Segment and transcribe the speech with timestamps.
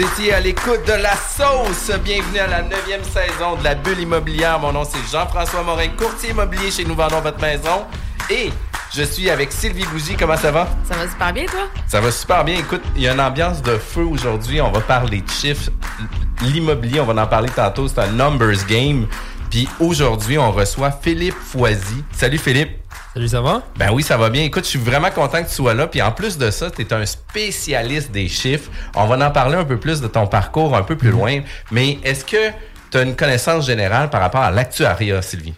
[0.00, 1.90] Vous étiez à l'écoute de la sauce.
[2.02, 4.58] Bienvenue à la neuvième saison de la bulle immobilière.
[4.58, 7.84] Mon nom c'est Jean-François Morin, courtier immobilier chez Nous Vendons Votre Maison.
[8.30, 8.50] Et
[8.94, 10.16] je suis avec Sylvie Bougie.
[10.18, 10.68] Comment ça va?
[10.88, 11.68] Ça va super bien, toi?
[11.86, 12.56] Ça va super bien.
[12.56, 14.62] Écoute, il y a une ambiance de feu aujourd'hui.
[14.62, 15.68] On va parler de chiffres.
[16.40, 17.86] L'immobilier, on va en parler tantôt.
[17.86, 19.06] C'est un numbers game.
[19.50, 22.04] Puis aujourd'hui, on reçoit Philippe Foisy.
[22.12, 22.79] Salut Philippe.
[23.12, 23.62] Salut, ça va?
[23.76, 24.44] Ben oui, ça va bien.
[24.44, 25.88] Écoute, je suis vraiment content que tu sois là.
[25.88, 28.70] Puis en plus de ça, tu es un spécialiste des chiffres.
[28.94, 31.40] On va en parler un peu plus de ton parcours un peu plus loin.
[31.72, 32.50] Mais est-ce que
[32.92, 35.54] tu as une connaissance générale par rapport à l'actuariat, Sylvie?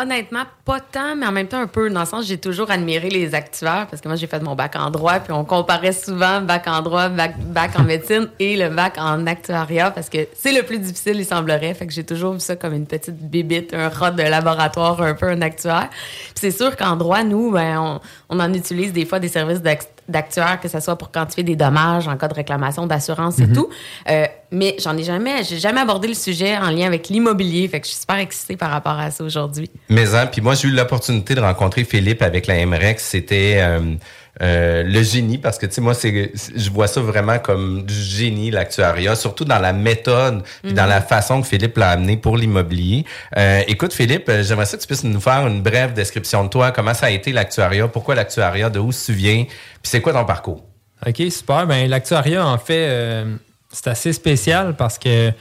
[0.00, 3.10] Honnêtement, pas tant, mais en même temps un peu, dans le sens j'ai toujours admiré
[3.10, 6.40] les actuaires, parce que moi j'ai fait mon bac en droit, puis on comparait souvent
[6.40, 10.62] bac en droit, bac, en médecine et le bac en actuariat, parce que c'est le
[10.62, 11.74] plus difficile, il semblerait.
[11.74, 15.12] Fait que j'ai toujours vu ça comme une petite bébite, un rat de laboratoire, un
[15.12, 15.90] peu un actuaire.
[15.90, 18.00] Puis c'est sûr qu'en droit, nous, ben,
[18.30, 21.56] on, en utilise des fois des services d'act- d'actuaires, que ce soit pour quantifier des
[21.56, 23.68] dommages en cas de réclamation d'assurance et tout.
[24.08, 27.68] Euh, mais j'en ai jamais, j'ai jamais abordé le sujet en lien avec l'immobilier.
[27.68, 29.70] Fait que je suis super excitée par rapport à ça aujourd'hui.
[29.88, 33.04] Mais hein, puis moi j'ai eu l'opportunité de rencontrer Philippe avec la MREX.
[33.04, 33.94] C'était euh,
[34.42, 37.94] euh, le génie parce que tu sais moi c'est je vois ça vraiment comme du
[37.94, 42.36] génie l'actuariat, surtout dans la méthode puis dans la façon que Philippe l'a amené pour
[42.36, 43.04] l'immobilier.
[43.36, 46.48] Euh, écoute Philippe, euh, j'aimerais ça que tu puisses nous faire une brève description de
[46.48, 50.12] toi, comment ça a été l'actuariat, pourquoi l'actuariat, de où tu viens, puis c'est quoi
[50.12, 50.64] ton parcours?
[51.06, 51.66] OK, super.
[51.66, 53.36] Ben, l'actuariat, en fait, euh,
[53.70, 55.32] c'est assez spécial parce que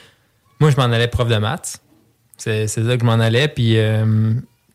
[0.60, 1.82] moi, je m'en allais prof de maths.
[2.38, 3.50] C'est ça que je m'en allais.
[3.50, 3.78] Puis,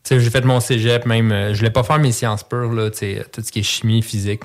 [0.09, 1.31] j'ai fait mon cégep même.
[1.31, 4.41] euh, je voulais pas faire mes sciences pures, là, tout ce qui est chimie, physique.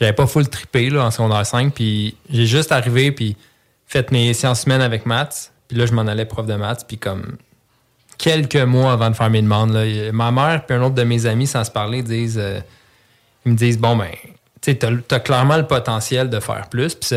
[0.00, 1.74] J'avais pas full trippé là, en secondaire 5.
[1.74, 3.36] Puis, j'ai juste arrivé, puis
[3.86, 5.52] fait mes sciences humaines avec maths.
[5.68, 6.84] Puis là, je m'en allais prof de maths.
[6.86, 7.36] Puis, comme
[8.16, 11.26] quelques mois avant de faire mes demandes, là, ma mère puis un autre de mes
[11.26, 12.38] amis, sans se parler, disent.
[12.38, 12.60] euh,
[13.46, 14.10] ils me disent bon ben
[14.60, 17.16] tu sais t'as clairement le potentiel de faire plus puis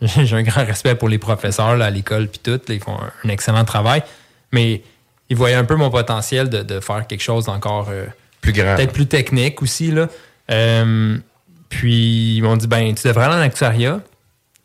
[0.00, 3.28] j'ai un grand respect pour les professeurs là, à l'école puis tout ils font un
[3.28, 4.02] excellent travail
[4.50, 4.82] mais
[5.30, 8.06] ils voyaient un peu mon potentiel de, de faire quelque chose d'encore euh,
[8.40, 8.76] Plus grand.
[8.76, 10.08] peut-être plus technique aussi là
[10.50, 11.16] Euh,
[11.68, 14.00] puis ils m'ont dit ben tu devrais aller en actuariat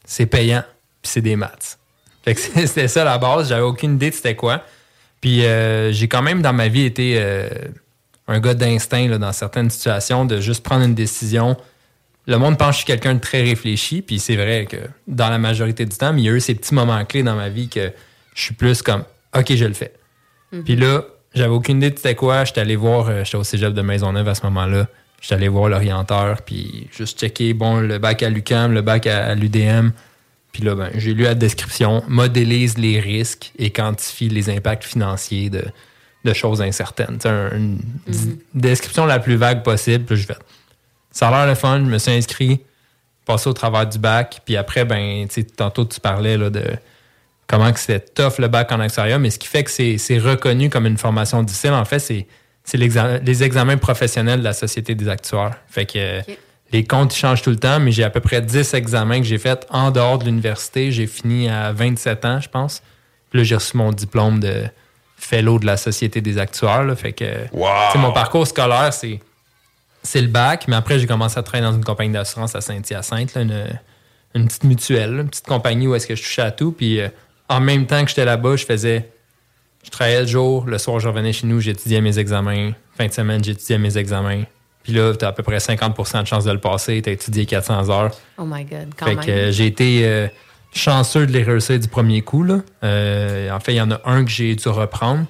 [0.06, 0.64] c'est payant
[1.02, 1.78] puis c'est des maths
[2.26, 4.64] fait que c'est- c'était ça la base j'avais aucune idée de c'était quoi
[5.22, 7.20] puis euh, j'ai quand même dans ma vie été
[8.28, 11.56] un gars d'instinct dans certaines situations, de juste prendre une décision.
[12.28, 14.76] Le monde pense que je suis quelqu'un de très réfléchi, puis c'est vrai que
[15.08, 17.36] dans la majorité du temps, mais il y a eu ces petits moments clés dans
[17.36, 17.90] ma vie que
[18.36, 19.94] je suis plus comme OK, je le fais.
[20.66, 21.04] Puis là,
[21.34, 22.46] j'avais aucune idée de c'était quoi.
[22.46, 24.88] J'étais allé voir, euh, j'étais au cégep de Maisonneuve à ce moment-là.
[25.22, 29.26] J'étais allé voir l'orienteur, puis juste checker, bon, le bac à l'UCAM, le bac à,
[29.28, 29.90] à l'UDM.
[30.52, 35.50] Puis là, ben, j'ai lu la description, modélise les risques et quantifie les impacts financiers
[35.50, 35.64] de,
[36.24, 37.18] de choses incertaines.
[37.22, 37.78] C'est un- une
[38.08, 40.06] di- description la plus vague possible.
[40.06, 40.38] Puis je fais,
[41.12, 42.60] ça a l'air le fun, je me suis inscrit,
[43.26, 44.42] passé au travers du bac.
[44.46, 45.28] Puis après, ben,
[45.58, 46.64] tantôt tu parlais là, de
[47.48, 50.20] comment que c'était tough le bac en actuariat, mais ce qui fait que c'est c'est
[50.20, 52.28] reconnu comme une formation difficile, en fait, c'est
[52.64, 55.56] c'est les examens professionnels de la Société des actuaires.
[55.70, 56.22] Fait que
[56.74, 59.26] les comptes ils changent tout le temps, mais j'ai à peu près 10 examens que
[59.26, 60.92] j'ai faits en dehors de l'université.
[60.92, 62.82] J'ai fini à 27 ans, je pense.
[63.30, 64.64] Puis là, j'ai reçu mon diplôme de
[65.16, 66.84] fellow de la Société des actuaires.
[66.84, 66.96] là.
[66.96, 67.24] Fait que
[67.54, 67.70] Wow!
[67.88, 69.22] tu sais, mon parcours scolaire, c'est
[70.04, 73.36] c'est le bac, mais après, j'ai commencé à travailler dans une compagnie d'assurance à Saint-Hyacinthe,
[73.36, 73.66] une,
[74.36, 76.72] une petite mutuelle, une petite compagnie où est-ce que je touchais à tout.
[76.72, 77.10] Puis euh,
[77.50, 79.10] en même temps que j'étais là-bas, je faisais.
[79.84, 82.72] Je travaillais le jour, le soir, je revenais chez nous, j'étudiais mes examens.
[82.98, 84.44] Fin de semaine, j'étudiais mes examens.
[84.84, 87.14] Puis là, tu as à peu près 50% de chance de le passer, tu as
[87.14, 88.12] étudié 400 heures.
[88.38, 89.26] Oh my God, quand Fait même.
[89.26, 90.28] que euh, j'ai été euh,
[90.74, 92.44] chanceux de les réussir du premier coup.
[92.44, 92.60] Là.
[92.84, 95.26] Euh, en fait, il y en a un que j'ai dû reprendre,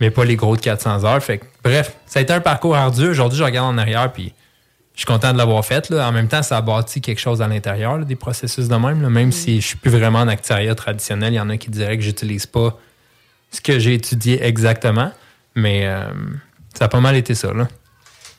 [0.00, 1.22] mais pas les gros de 400 heures.
[1.22, 3.08] Fait que, bref, ça a été un parcours ardu.
[3.08, 4.32] Aujourd'hui, je regarde en arrière puis
[4.94, 5.88] je suis content de l'avoir fait.
[5.90, 6.08] Là.
[6.08, 9.00] En même temps, ça a bâti quelque chose à l'intérieur, là, des processus de même.
[9.02, 9.08] là.
[9.08, 11.96] Même si je suis plus vraiment en actuariat traditionnel, il y en a qui diraient
[11.96, 12.78] que j'utilise pas
[13.50, 15.12] ce que j'ai étudié exactement.
[15.54, 16.04] Mais euh,
[16.74, 17.52] ça a pas mal été ça.
[17.52, 17.68] Là.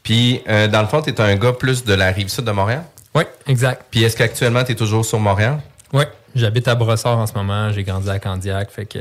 [0.03, 2.51] Puis, euh, dans le fond, tu es un gars plus de la rive sud de
[2.51, 2.83] Montréal?
[3.15, 3.85] Oui, exact.
[3.89, 5.59] Puis, est-ce qu'actuellement, tu es toujours sur Montréal?
[5.93, 6.03] Oui,
[6.35, 7.71] j'habite à Brossard en ce moment.
[7.71, 8.69] J'ai grandi à Candiac.
[8.71, 8.99] Fait que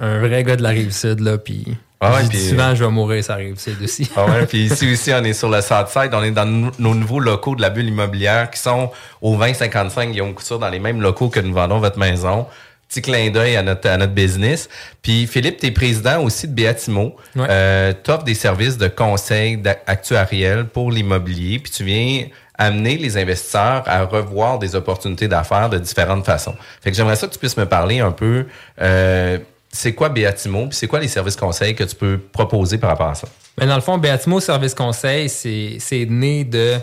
[0.00, 1.38] un vrai gars de la rive sud, là.
[1.38, 4.08] Puis Ah ouais, puis- souvent, je vais mourir sur la rive sud aussi.
[4.16, 6.10] Ah ouais, puis ici aussi, on est sur le Southside.
[6.12, 8.90] On est dans nos- nouveaux locaux de la bulle immobilière qui sont
[9.20, 12.46] au 2055 Guillaume Couture, dans les mêmes locaux que nous vendons votre maison.
[12.88, 14.68] Petit clin d'œil à notre, à notre business.
[15.02, 17.16] Puis Philippe, tu es président aussi de Beatimo.
[17.36, 17.46] Ouais.
[17.50, 21.58] Euh, tu offres des services de conseil actuariel pour l'immobilier.
[21.58, 26.54] Puis tu viens amener les investisseurs à revoir des opportunités d'affaires de différentes façons.
[26.80, 28.46] Fait que j'aimerais ça que tu puisses me parler un peu...
[28.80, 29.38] euh,
[29.70, 30.66] c'est quoi Beatimo?
[30.66, 33.28] Puis c'est quoi les services conseils que tu peux proposer par rapport à ça?
[33.58, 36.76] Mais dans le fond, Beatimo Service Conseil, c'est né de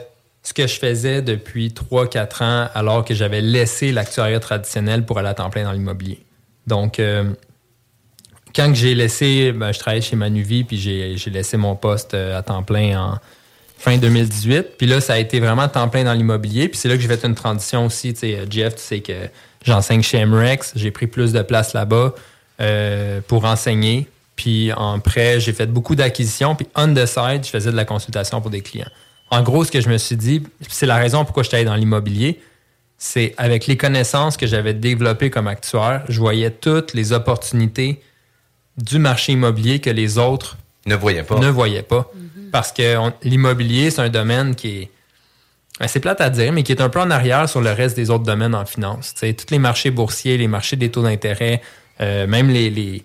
[0.44, 5.30] ce que je faisais depuis 3-4 ans alors que j'avais laissé l'actuariat traditionnel pour aller
[5.30, 6.24] à temps plein dans l'immobilier.
[6.68, 7.32] Donc, euh,
[8.56, 12.38] quand j'ai laissé, ben, je travaillais chez Manuvie, puis j'ai j'ai laissé mon poste euh,
[12.38, 13.20] à temps plein en
[13.78, 14.78] fin 2018.
[14.78, 16.70] Puis là, ça a été vraiment temps plein dans l'immobilier.
[16.70, 18.14] Puis c'est là que j'ai fait une transition aussi.
[18.14, 19.14] Tu sais, euh, Jeff, tu sais que
[19.64, 20.74] j'enseigne chez MREX.
[20.76, 22.14] J'ai pris plus de place là-bas
[22.62, 24.07] euh, pour enseigner.
[24.36, 26.56] Puis en prêt, j'ai fait beaucoup d'acquisitions.
[26.56, 28.90] Puis on the side, je faisais de la consultation pour des clients.
[29.31, 31.75] En gros, ce que je me suis dit, c'est la raison pourquoi j'étais allé dans
[31.75, 32.40] l'immobilier,
[32.98, 38.02] c'est avec les connaissances que j'avais développées comme actuaire, je voyais toutes les opportunités
[38.78, 41.40] du marché immobilier que les autres Ne voyais pas.
[41.40, 42.12] ne voyaient pas.
[42.51, 44.92] Parce que l'immobilier, c'est un domaine qui est.
[45.80, 47.96] ben, C'est plate à dire, mais qui est un peu en arrière sur le reste
[47.96, 49.13] des autres domaines en finance.
[49.13, 51.62] Tu sais, tous les marchés boursiers, les marchés des taux d'intérêt,
[52.02, 53.04] euh, même les,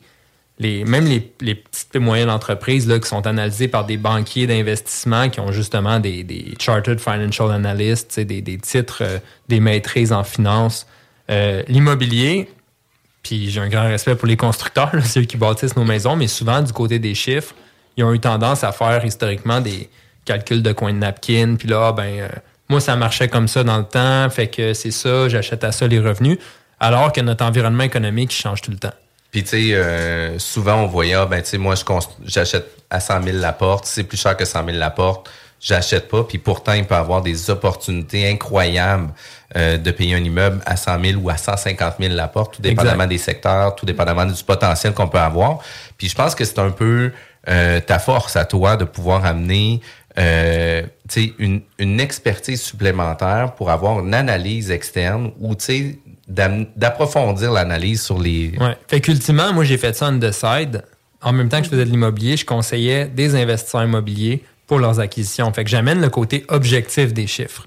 [0.58, 6.00] petites et moyennes entreprises là, qui sont analysées par des banquiers d'investissement qui ont justement
[6.00, 10.86] des, Chartered Financial Analysts, des, des titres, euh, des maîtrises en finance.
[11.30, 12.48] Euh, L'immobilier,
[13.22, 16.28] puis j'ai un grand respect pour les constructeurs, là, ceux qui bâtissent nos maisons, mais
[16.28, 17.54] souvent, du côté des chiffres,
[17.96, 19.88] ils ont eu tendance à faire historiquement des
[20.24, 21.56] calculs de coins de napkin.
[21.58, 22.28] Puis là, ben, euh,
[22.68, 25.86] moi, ça marchait comme ça dans le temps, fait que c'est ça, j'achète à ça
[25.86, 26.38] les revenus,
[26.80, 28.92] alors que notre environnement économique change tout le temps.
[29.30, 31.74] Puis, tu sais, euh, souvent, on voyait, ah, ben, tu sais, moi,
[32.24, 33.86] j'achète à 100 000 la porte.
[33.86, 35.30] C'est plus cher que 100 000 la porte,
[35.60, 36.24] j'achète pas.
[36.24, 39.10] Puis, pourtant, il peut y avoir des opportunités incroyables
[39.56, 42.62] euh, de payer un immeuble à 100 000 ou à 150 000 la porte, tout
[42.62, 43.08] dépendamment Exact.
[43.08, 45.58] des secteurs, tout dépendamment du potentiel qu'on peut avoir.
[45.96, 47.12] Puis, je pense que c'est un peu
[47.48, 49.80] euh, ta force à toi de pouvoir amener
[50.18, 55.98] euh, tu sais, une, une expertise supplémentaire pour avoir une analyse externe ou tu sais,
[56.06, 56.09] d'am-
[56.76, 58.76] d'approfondir l'analyse sur les, Ouais.
[58.88, 60.82] Fait qu'ultimement, moi, j'ai fait ça on the side.
[61.22, 65.00] En même temps que je faisais de l'immobilier, je conseillais des investisseurs immobiliers pour leurs
[65.00, 65.52] acquisitions.
[65.52, 67.66] Fait que j'amène le côté objectif des chiffres.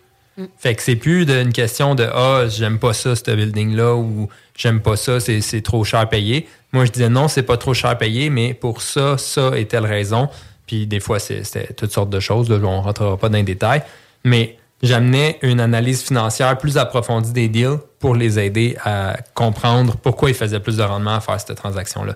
[0.57, 4.29] Fait que c'est plus de- une question de Ah, j'aime pas ça, ce building-là, ou
[4.57, 6.47] j'aime pas ça, c'est c'est trop cher payé.
[6.71, 9.85] Moi, je disais non, c'est pas trop cher payé, mais pour ça, ça et telle
[9.85, 10.29] raison.
[10.65, 12.49] Puis des fois, c'est- c'était toutes sortes de choses.
[12.49, 13.83] Là, on rentrera pas dans les détails.
[14.23, 20.29] Mais j'amenais une analyse financière plus approfondie des deals pour les aider à comprendre pourquoi
[20.29, 22.15] ils faisaient plus de rendement à faire cette transaction-là.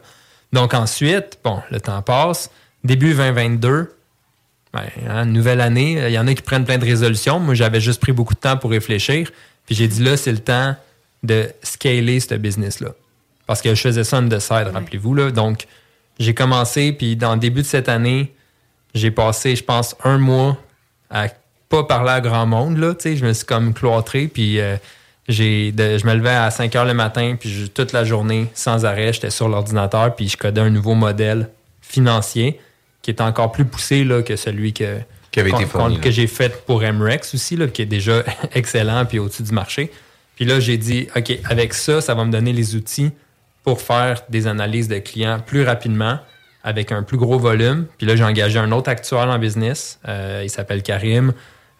[0.51, 2.51] Donc ensuite, bon, le temps passe.
[2.83, 3.95] Début 2022,
[4.73, 7.39] ben, hein, nouvelle année, il y en a qui prennent plein de résolutions.
[7.39, 9.31] Moi, j'avais juste pris beaucoup de temps pour réfléchir.
[9.65, 10.75] Puis j'ai dit là, c'est le temps
[11.23, 12.89] de scaler ce business-là.
[13.45, 15.13] Parce que je faisais ça the side, rappelez-vous.
[15.13, 15.31] Là.
[15.31, 15.67] Donc,
[16.19, 18.35] j'ai commencé, puis dans le début de cette année,
[18.93, 20.57] j'ai passé, je pense, un mois
[21.09, 21.27] à
[21.69, 22.75] pas parler à grand monde.
[22.75, 24.75] Là, je me suis comme cloîtré, puis euh,
[25.27, 28.47] j'ai de- je me levais à 5 heures le matin, puis je- toute la journée,
[28.53, 31.49] sans arrêt, j'étais sur l'ordinateur, puis je codais un nouveau modèle
[31.81, 32.59] financier
[33.01, 34.99] qui est encore plus poussé là, que celui que,
[35.31, 36.03] Qui avait été qu'on- fourni, qu'on- là.
[36.03, 39.91] que j'ai fait pour MREX aussi, là, qui est déjà excellent puis au-dessus du marché.
[40.35, 43.11] Puis là, j'ai dit, OK, avec ça, ça va me donner les outils
[43.63, 46.19] pour faire des analyses de clients plus rapidement
[46.63, 47.85] avec un plus gros volume.
[47.97, 49.99] Puis là, j'ai engagé un autre actuaire en business.
[50.07, 51.33] Euh, il s'appelle Karim.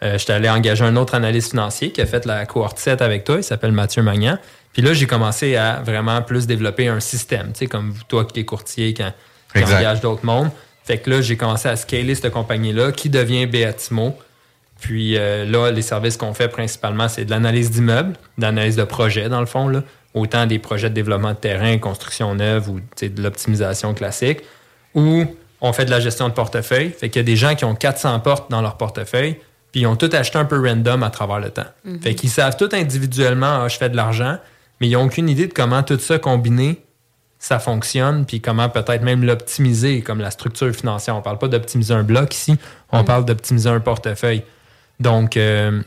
[0.04, 3.24] Euh, J'étais allé engager un autre analyste financier qui a fait la cohorte 7 avec
[3.24, 3.38] toi.
[3.38, 4.38] Il s'appelle Mathieu Magnan.
[4.74, 7.52] Puis là, j'ai commencé à vraiment plus développer un système.
[7.54, 9.12] Tu sais, comme toi qui es courtier, quand
[9.54, 10.52] tu engages d'autres mondes.
[10.84, 14.16] Fait que là, j'ai commencé à scaler cette compagnie-là qui devient Beatimo.
[14.80, 19.30] Puis euh, là, les services qu'on fait principalement, c'est de l'analyse d'immeubles, d'analyse de projets,
[19.30, 19.68] dans le fond.
[19.68, 19.84] Là.
[20.14, 24.42] Autant des projets de développement de terrain, construction neuve ou de l'optimisation classique.
[24.96, 25.26] Ou
[25.60, 26.92] on fait de la gestion de portefeuille.
[26.92, 29.38] Fait qu'il y a des gens qui ont 400 portes dans leur portefeuille,
[29.72, 31.68] puis ils ont tout acheté un peu random à travers le temps.
[32.02, 34.38] Fait qu'ils savent tout individuellement, ah, je fais de l'argent,
[34.80, 36.84] mais ils n'ont aucune idée de comment tout ça combiné,
[37.40, 41.16] ça fonctionne, puis comment peut-être même l'optimiser, comme la structure financière.
[41.16, 42.58] On parle pas d'optimiser un bloc ici,
[42.92, 44.44] on parle d'optimiser un portefeuille.
[45.00, 45.82] Donc, euh,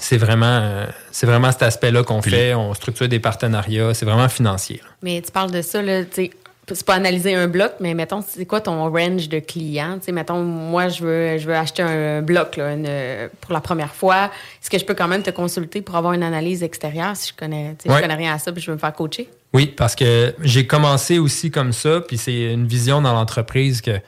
[0.00, 2.54] c'est vraiment, euh, c'est vraiment cet aspect-là qu'on fait.
[2.54, 3.94] On structure des partenariats.
[3.94, 4.80] C'est vraiment financier.
[4.82, 4.90] là.
[5.02, 6.30] Mais tu parles de ça, là, tu sais,
[6.70, 9.98] c'est pas analyser un bloc, mais mettons, c'est quoi ton range de clients?
[9.98, 13.60] Tu sais, mettons, moi, je veux, je veux acheter un bloc là, une- pour la
[13.60, 14.26] première fois.
[14.60, 17.34] Est-ce que je peux quand même te consulter pour avoir une analyse extérieure si je
[17.36, 17.96] connais, tu sais, Ouais.
[17.96, 19.28] je connais rien à ça puis je veux me faire coacher?
[19.52, 23.98] Oui, parce que j'ai commencé aussi comme ça, puis c'est une vision dans l'entreprise que,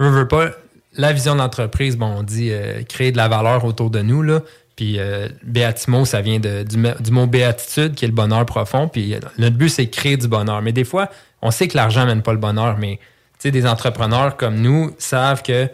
[0.00, 0.50] je veux pas,
[0.94, 4.22] la vision de l'entreprise, bon, on dit euh, créer de la valeur autour de nous,
[4.22, 4.40] là.
[4.74, 8.88] Puis euh, Béatimo, ça vient de- du, du mot béatitude, qui est le bonheur profond.
[8.88, 10.62] Puis euh, notre but, c'est créer du bonheur.
[10.62, 11.10] Mais des fois,
[11.42, 13.02] on sait que l'argent mène pas le bonheur, mais tu
[13.48, 15.68] sais, des entrepreneurs comme nous savent que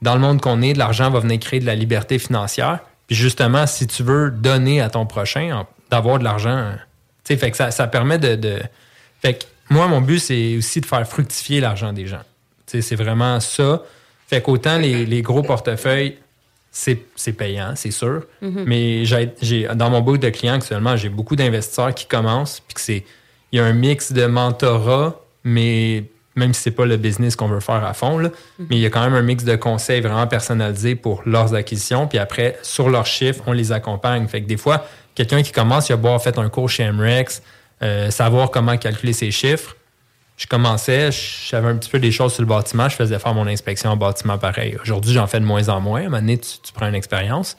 [0.00, 2.80] dans le monde qu'on est, de l'argent va venir créer de la liberté financière.
[3.06, 6.72] Puis justement, si tu veux donner à ton prochain, d'avoir de l'argent,
[7.24, 8.62] tu sais, fait que ça, ça permet de, de-
[9.20, 12.22] Fait que moi, mon but, c'est aussi de faire fructifier l'argent des gens.
[12.66, 13.82] Tu sais, c'est vraiment ça.
[14.26, 16.16] Fait qu'autant les, les gros portefeuilles,
[16.70, 18.22] c'est c'est payant, c'est sûr.
[18.40, 22.74] Mais j'ai j'ai- dans mon book de clients actuellement, j'ai beaucoup d'investisseurs qui commencent, puis
[22.74, 23.04] que c'est
[23.52, 26.04] il y a un mix de mentorat, mais
[26.34, 28.86] même si c'est pas le business qu'on veut faire à fond, là, mais il y
[28.86, 32.06] a quand même un mix de conseils vraiment personnalisés pour leurs acquisitions.
[32.06, 34.26] Puis après, sur leurs chiffres, on les accompagne.
[34.28, 36.90] Fait que des fois, quelqu'un qui commence, il a beau avoir fait un cours chez
[36.90, 37.42] MREX,
[37.82, 39.76] euh, savoir comment calculer ses chiffres.
[40.38, 43.34] Je commençais, je savais un petit peu des choses sur le bâtiment, je faisais faire
[43.34, 44.78] mon inspection en bâtiment pareil.
[44.82, 46.00] Aujourd'hui, j'en fais de moins en moins.
[46.00, 47.56] À un moment donné, tu, tu prends une expérience.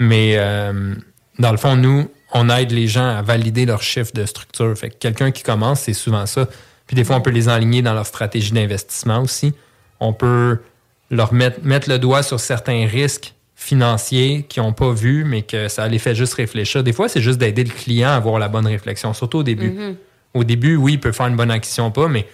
[0.00, 0.94] Mais euh,
[1.38, 4.76] dans le fond, nous, on aide les gens à valider leur chiffre de structure.
[4.76, 6.48] Fait que quelqu'un qui commence, c'est souvent ça.
[6.86, 9.54] Puis des fois, on peut les enligner dans leur stratégie d'investissement aussi.
[10.00, 10.60] On peut
[11.10, 15.68] leur mettre, mettre le doigt sur certains risques financiers qu'ils n'ont pas vus, mais que
[15.68, 16.82] ça les fait juste réfléchir.
[16.82, 19.96] Des fois, c'est juste d'aider le client à avoir la bonne réflexion, surtout au début.
[20.32, 22.26] Au début, oui, il peut faire une bonne acquisition ou pas, mais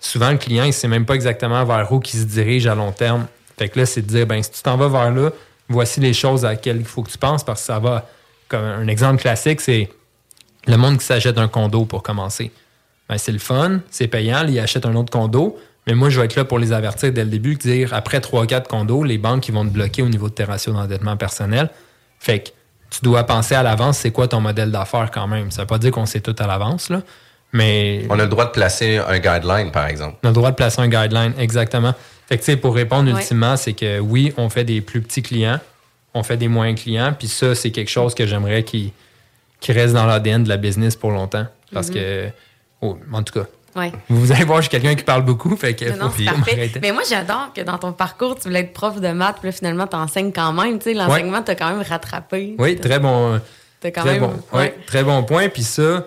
[0.00, 2.74] souvent, le client, il ne sait même pas exactement vers où il se dirige à
[2.74, 3.26] long terme.
[3.56, 5.30] Fait que là, c'est de dire, ben, si tu t'en vas vers là,
[5.68, 8.08] voici les choses à laquelle il faut que tu penses parce que ça va.
[8.48, 9.88] Comme un exemple classique, c'est
[10.66, 12.50] le monde qui s'achète un condo pour commencer.
[13.08, 16.26] Ben, c'est le fun, c'est payant, il achète un autre condo, mais moi, je vais
[16.26, 19.54] être là pour les avertir dès le début, dire après 3-4 condos, les banques ils
[19.54, 21.70] vont te bloquer au niveau de tes ratios d'endettement personnel.
[22.20, 22.50] Fait que
[22.90, 25.50] tu dois penser à l'avance, c'est quoi ton modèle d'affaires quand même?
[25.50, 27.02] Ça veut pas dire qu'on sait tout à l'avance, là,
[27.52, 30.16] mais On a le droit de placer un guideline, par exemple.
[30.22, 31.94] on a le droit de placer un guideline, exactement.
[32.28, 33.18] Fait que, tu sais, pour répondre Ouais.
[33.20, 35.58] ultimement, c'est que oui, on fait des plus petits clients,
[36.14, 38.92] on fait des moyens clients, puis ça, c'est quelque chose que j'aimerais qui,
[39.60, 41.46] qui reste dans l'ADN de la business pour longtemps.
[41.72, 42.28] Parce que,
[42.82, 43.90] oh, en tout cas, Ouais.
[44.10, 47.02] vous allez voir, je suis quelqu'un qui parle beaucoup, fait que Mais non, faut moi,
[47.08, 49.96] j'adore que dans ton parcours, tu voulais être prof de maths, puis là, finalement, tu
[49.96, 50.78] enseignes quand même.
[50.78, 52.54] Tu sais, l'enseignement, t'as quand même rattrapé.
[52.58, 53.40] Oui, très bon.
[53.80, 54.30] T'as quand très même.
[54.52, 55.48] bon, ouais, très bon point.
[55.48, 56.04] Puis ça,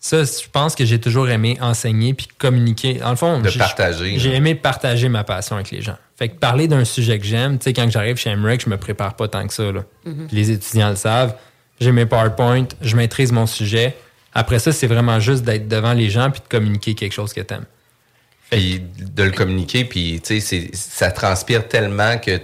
[0.00, 2.94] ça, je pense que j'ai toujours aimé enseigner puis communiquer.
[2.94, 4.36] Dans le fond, De j'ai- partager, J'ai là.
[4.36, 5.96] aimé partager ma passion avec les gens.
[6.16, 8.76] Fait que parler d'un sujet que j'aime, tu sais, quand j'arrive chez MREC, je me
[8.76, 9.72] prépare pas tant que ça.
[9.72, 9.84] Là.
[10.06, 10.26] Mm-hmm.
[10.28, 11.34] Puis Les étudiants le savent.
[11.80, 13.96] J'ai mes PowerPoint, je maîtrise mon sujet.
[14.32, 17.40] Après ça, c'est vraiment juste d'être devant les gens puis de communiquer quelque chose que
[17.40, 17.64] t'aimes.
[18.50, 22.40] Puis de le communiquer, puis tu sais, c'est- ça transpire tellement que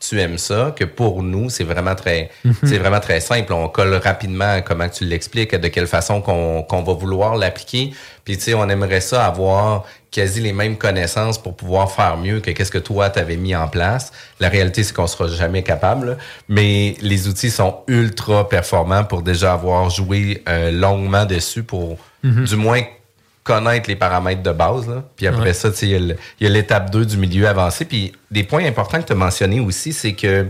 [0.00, 2.30] tu aimes ça que pour nous, c'est vraiment très
[2.62, 3.52] c'est vraiment très simple.
[3.52, 7.92] On colle rapidement à comment tu l'expliques, de quelle façon qu'on qu'on va vouloir l'appliquer.
[8.24, 12.40] Puis tu sais, on aimerait ça avoir quasi les mêmes connaissances pour pouvoir faire mieux
[12.40, 14.12] que qu'est-ce que toi t'avais mis en place.
[14.40, 16.16] La réalité, c'est qu'on sera jamais capable,
[16.48, 22.56] mais les outils sont ultra performants pour déjà avoir joué euh, longuement dessus pour du
[22.56, 22.82] moins
[23.48, 24.86] connaître les paramètres de base.
[24.88, 25.02] Là.
[25.16, 25.52] Puis après Ouais.
[25.54, 27.86] ça, il y a l'étape 2 du milieu avancé.
[27.86, 30.46] Puis des points importants que tu as mentionnés aussi, c'est que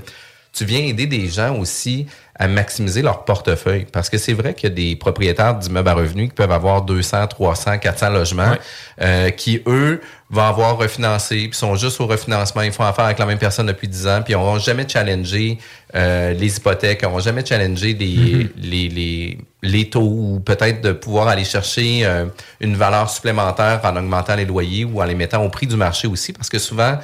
[0.53, 2.07] tu viens aider des gens aussi
[2.39, 3.87] à maximiser leur portefeuille.
[3.91, 6.83] Parce que c'est vrai qu'il y a des propriétaires d'immeubles à revenus qui peuvent avoir
[6.83, 8.55] 200, 300, 400 logements,
[9.01, 10.01] euh, qui, eux,
[10.31, 13.67] vont avoir refinancé, puis sont juste au refinancement, ils font affaire avec la même personne
[13.67, 15.59] depuis 10 ans, puis ils n'auront jamais challengé
[15.95, 18.49] euh, les hypothèques, ils n'auront jamais challengé les, Mm-hmm.
[18.59, 22.27] les, les, les taux, ou peut-être de pouvoir aller chercher euh,
[22.61, 26.07] une valeur supplémentaire en augmentant les loyers ou en les mettant au prix du marché
[26.07, 26.99] aussi, parce que souvent,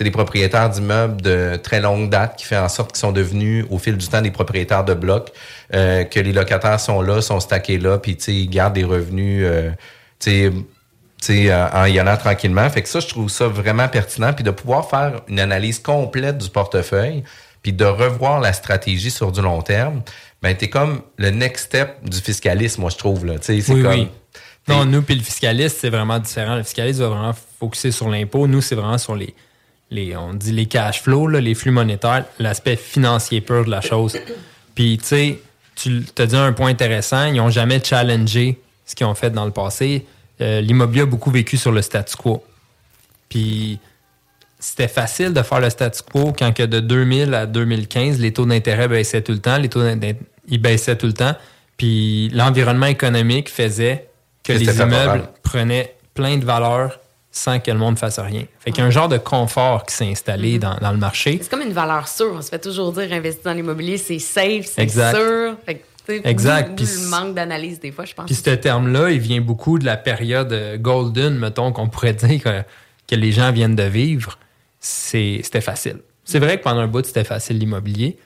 [0.00, 3.66] c'est des propriétaires d'immeubles de très longue date qui fait en sorte qu'ils sont devenus
[3.68, 5.30] au fil du temps des propriétaires de blocs,
[5.74, 9.68] euh, que les locataires sont là, sont stackés là, puis ils gardent des revenus, euh,
[10.18, 10.64] tu sais, tu
[11.20, 12.66] sais, euh, en y allant tranquillement.
[12.70, 16.38] Fait que ça, je trouve ça vraiment pertinent, puis de pouvoir faire une analyse complète
[16.38, 17.22] du portefeuille,
[17.60, 20.00] puis de revoir la stratégie sur du long terme,
[20.40, 23.34] ben t'es comme le next step du fiscalisme, moi je trouve là.
[23.42, 24.08] C'est Oui, comme oui.
[24.66, 26.56] Non, nous, puis le fiscaliste, c'est vraiment différent.
[26.56, 28.46] Le fiscaliste va vraiment focuser sur l'impôt.
[28.46, 29.34] Nous, c'est vraiment sur les,
[29.90, 33.80] les, on dit les cash flows, là, les flux monétaires, l'aspect financier pur de la
[33.80, 34.16] chose.
[34.74, 35.40] Puis, tu sais,
[35.74, 39.44] tu as dit un point intéressant, ils n'ont jamais challengé ce qu'ils ont fait dans
[39.44, 40.06] le passé.
[40.40, 42.44] Euh, L'immobilier a beaucoup vécu sur le statu quo.
[43.28, 43.78] Puis,
[44.58, 48.46] c'était facile de faire le statu quo quand que de 2000 à 2015, les taux
[48.46, 50.18] d'intérêt baissaient tout le temps, les taux d'intérêt
[50.48, 51.34] ils baissaient tout le temps,
[51.76, 54.08] puis l'environnement économique faisait
[54.42, 56.99] que les immeubles prenaient plein de valeur
[57.32, 58.44] sans que le monde fasse rien.
[58.58, 61.38] Fait qu'il y a un genre de confort qui s'est installé dans, dans le marché.
[61.40, 62.32] C'est comme une valeur sûre.
[62.34, 65.56] On se fait toujours dire investir dans l'immobilier, c'est safe, c'est sûr.
[65.64, 65.80] Fait que,
[66.24, 66.74] Exact.
[66.74, 68.26] Puis le manque d'analyse des fois, je pense.
[68.26, 72.42] Puis ce terme-là, il vient beaucoup de la période euh, golden, mettons, qu'on pourrait dire
[72.42, 72.62] que,
[73.06, 74.36] que les gens viennent de vivre.
[74.80, 75.98] C'est- C'était facile.
[76.24, 78.16] C'est vrai que pendant un bout, c'était facile l'immobilier.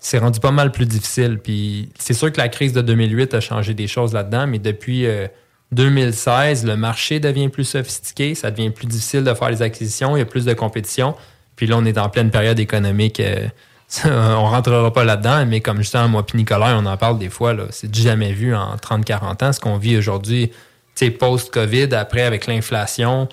[0.00, 1.38] C'est rendu pas mal plus difficile.
[1.42, 5.04] Puis c'est sûr que la crise de 2008 a changé des choses là-dedans, mais depuis
[5.06, 5.26] euh,
[5.72, 10.20] 2016, le marché devient plus sophistiqué, ça devient plus difficile de faire les acquisitions, il
[10.20, 11.14] y a plus de compétition.
[11.56, 13.20] Puis là, on est en pleine période économique.
[13.20, 13.48] euh,
[14.04, 17.54] on rentrera pas là-dedans, mais comme justement, moi puis Nicolas, on en parle des fois,
[17.70, 22.46] c'est jamais vu en 30-40 ans, ce qu'on vit aujourd'hui, tu sais, post-COVID, après avec
[22.46, 23.28] l'inflation,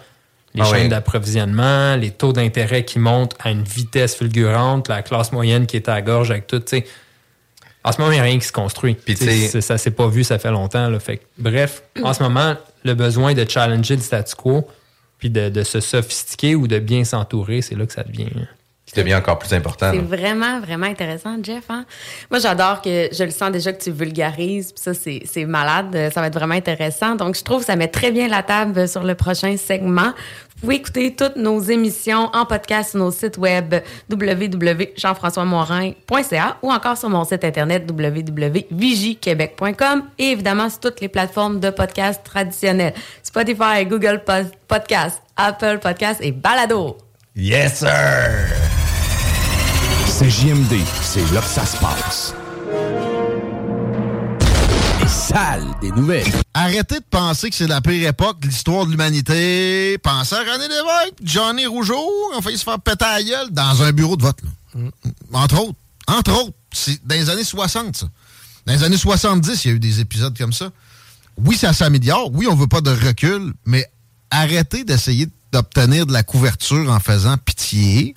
[0.53, 0.89] les Ah chaînes oui.
[0.89, 5.89] d'approvisionnement, les taux d'intérêt qui montent à une vitesse fulgurante, la classe moyenne qui est
[5.89, 6.85] à la gorge avec tout, tu sais.
[7.85, 8.95] En ce moment, il n'y a rien qui se construit.
[8.95, 10.89] Puis, Tu sais, tu sais- c'est- ça s'est pas vu, ça fait longtemps.
[10.89, 10.99] Là.
[10.99, 14.67] Fait que, bref, en ce moment, le besoin de challenger le statu quo,
[15.19, 18.27] puis de, de se sophistiquer ou de bien s'entourer, c'est là que ça devient.
[18.85, 19.91] qui devient encore plus important.
[19.93, 21.63] C'est vraiment, vraiment intéressant, Jeff.
[21.69, 21.85] hein?
[22.29, 24.71] Moi, j'adore que je le sens déjà que tu vulgarises.
[24.73, 26.11] Puis ça, c'est malade.
[26.13, 27.15] Ça va être vraiment intéressant.
[27.15, 30.13] Donc, je trouve que ça met très bien la table sur le prochain segment.
[30.65, 33.75] Vous pouvez écouter toutes nos émissions en podcast sur nos sites web
[34.09, 41.69] www.jean-françois-morin.ca ou encore sur mon site internet www.vigiquebec.com et évidemment sur toutes les plateformes de
[41.69, 42.95] podcasts traditionnelles.
[43.21, 46.97] Spotify, Google Pod- Podcast, Apple Podcast et Balado.
[47.35, 48.31] Yes, sir!
[50.07, 52.33] C'est JMD, c'est là que ça se passe.
[55.81, 56.31] Des nouvelles.
[56.53, 59.97] Arrêtez de penser que c'est la pire époque de l'histoire de l'humanité.
[59.97, 61.99] Pensez à René Lévesque, Johnny Rougeau,
[62.33, 64.37] on fait se faire péter la gueule dans un bureau de vote.
[64.43, 64.81] là.
[65.33, 65.77] Entre autres.
[66.07, 66.53] Entre autres.
[66.71, 68.05] C'est dans les années 60, ça.
[68.65, 70.69] Dans les années 70, il y a eu des épisodes comme ça.
[71.43, 72.29] Oui, ça s'améliore.
[72.33, 73.85] Oui, on veut pas de recul, mais
[74.31, 78.13] arrêtez d'essayer d'obtenir de la couverture en faisant pitié.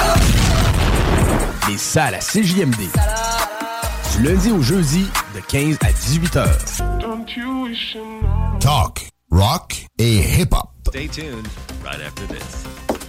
[1.68, 2.76] Les salles à CJMD.
[4.22, 6.59] Lundi au jeudi, de 15 à 18 heures.
[8.59, 10.70] Talk, rock et hip-hop.
[10.88, 11.46] Stay tuned
[11.85, 12.88] right after this.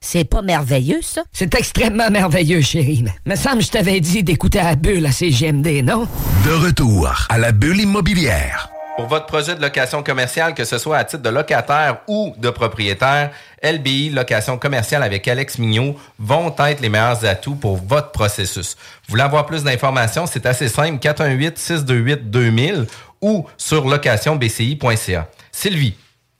[0.00, 1.22] C'est pas merveilleux, ça?
[1.32, 3.04] C'est extrêmement merveilleux, chérie.
[3.24, 6.06] Me semble que je t'avais dit d'écouter à la bulle à CGMD, non?
[6.44, 8.70] De retour à la bulle immobilière.
[8.96, 12.48] Pour votre projet de location commerciale, que ce soit à titre de locataire ou de
[12.48, 13.30] propriétaire,
[13.62, 18.74] LBI Location commerciale avec Alex Mignot vont être les meilleurs atouts pour votre processus.
[19.06, 22.86] Vous voulez avoir plus d'informations, c'est assez simple, 418-628-2000
[23.20, 25.28] ou sur locationbci.ca.
[25.52, 25.94] Sylvie,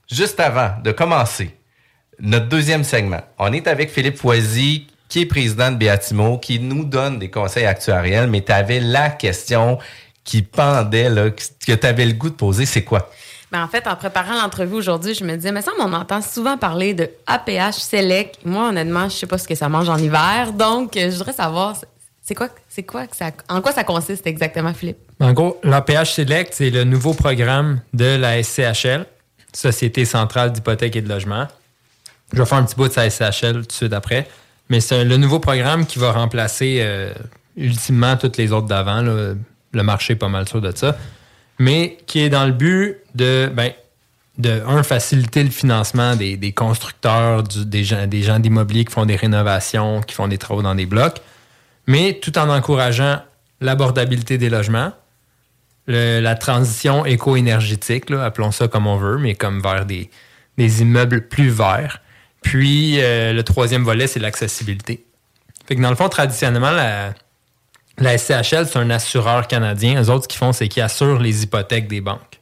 [0.09, 1.56] juste avant de commencer
[2.19, 6.83] notre deuxième segment, on est avec Philippe Foisy, qui est président de Beatimo, qui nous
[6.83, 9.77] donne des conseils actuariels, mais tu avais la question
[10.23, 13.09] qui pendait, là, que tu avais le goût de poser, c'est quoi?
[13.49, 16.57] Ben, en fait, en préparant l'entrevue aujourd'hui, je me disais, mais ça, on entend souvent
[16.57, 18.39] parler de APH Select.
[18.43, 20.51] Moi, honnêtement, je sais pas ce que ça mange en hiver.
[20.51, 21.77] Donc, euh, je voudrais savoir,
[22.21, 24.97] C'est quoi, c'est quoi que ça, en quoi ça consiste exactement, Philippe?
[25.21, 29.05] En gros, l'APH Select, c'est le nouveau programme de la SCHL,
[29.53, 31.47] Société centrale d'hypothèque et de logement.
[32.33, 34.27] Je vais faire un petit bout de sa SCHL tout de suite après.
[34.69, 37.13] Mais c'est le nouveau programme qui va remplacer euh,
[37.55, 39.01] ultimement toutes les autres d'avant.
[39.01, 40.97] Le marché est pas mal sûr de ça.
[41.59, 43.71] Mais qui est dans le but de, ben,
[44.37, 49.05] de un, faciliter le financement des, des constructeurs, des gens, des gens d'immobilier qui font
[49.05, 51.21] des rénovations, qui font des travaux dans des blocs,
[51.87, 53.21] mais tout en encourageant
[53.61, 54.91] l'abordabilité des logements,
[55.87, 60.09] la transition éco-énergétique, appelons ça comme on veut, mais comme vers des,
[60.57, 62.01] des immeubles plus verts.
[62.41, 65.05] Puis euh, le troisième volet, c'est l'accessibilité.
[65.67, 70.01] Fait que dans le fond, traditionnellement, la, SCHL, c'est un assureur canadien.
[70.01, 72.39] Eux autres, ce qu'ils font, c'est qu'ils assurent les hypothèques des banques.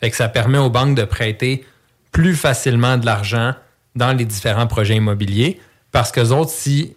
[0.00, 1.64] Fait que ça permet aux banques de prêter
[2.12, 3.54] plus facilement de l'argent
[3.94, 5.60] dans les différents projets immobiliers
[5.92, 6.94] parce que autres, si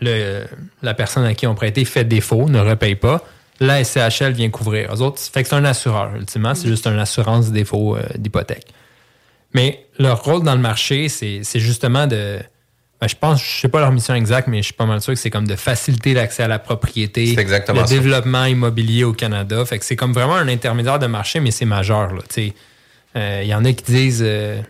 [0.00, 3.24] la personne à qui on prêté fait défaut, ne repaye pas,
[3.60, 4.94] la SCHL vient couvrir.
[4.94, 6.54] Eux autres, c'est un assureur, ultimement.
[6.54, 8.66] C'est juste une assurance défaut euh, d'hypothèque.
[9.54, 12.38] Mais leur rôle dans le marché, c'est justement de.
[13.00, 15.14] ben, je pense, je sais pas leur mission exacte, mais je suis pas mal sûr
[15.14, 17.26] que c'est comme de faciliter l'accès à la propriété,
[17.82, 17.94] le ça.
[17.94, 19.64] développement immobilier au Canada.
[19.64, 22.12] Fait que c'est comme vraiment un intermédiaire de marché, mais c'est majeur.
[22.28, 22.54] sais.
[23.16, 24.22] Euh, Il y en a qui disent.
[24.24, 24.60] euh,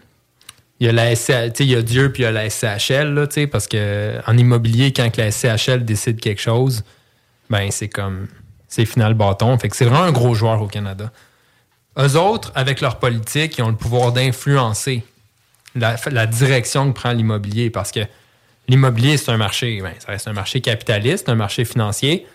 [0.81, 3.13] il y a la SCH, il y a Dieu puis il y a la SCHL,
[3.13, 6.85] là, parce que en immobilier, quand que la SCHL décide quelque chose,
[7.51, 8.29] ben c'est comme
[8.69, 9.59] c'est final bâton.
[9.59, 11.11] Fait que c'est vraiment un gros joueur au Canada.
[12.01, 15.03] Eux autres, avec leur politique, ils ont le pouvoir d'influencer
[15.75, 18.01] la, direction que prend l'immobilier parce que
[18.69, 22.27] l'immobilier, c'est un marché, ben, ça reste un marché capitaliste, un marché financier.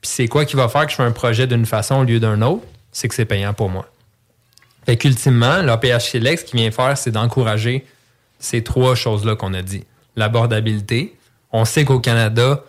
[0.00, 2.20] Puis c'est quoi qui va faire que je fais un projet d'une façon au lieu
[2.20, 2.64] d'un autre?
[2.90, 3.88] C'est que c'est payant pour moi.
[4.84, 7.86] Fait qu'ultimement, l'APH Select, ce qu'il vient faire, c'est d'encourager
[8.38, 9.84] ces trois choses-là qu'on a dit.
[10.16, 11.16] L'abordabilité.
[11.52, 12.64] On sait qu'au Canada,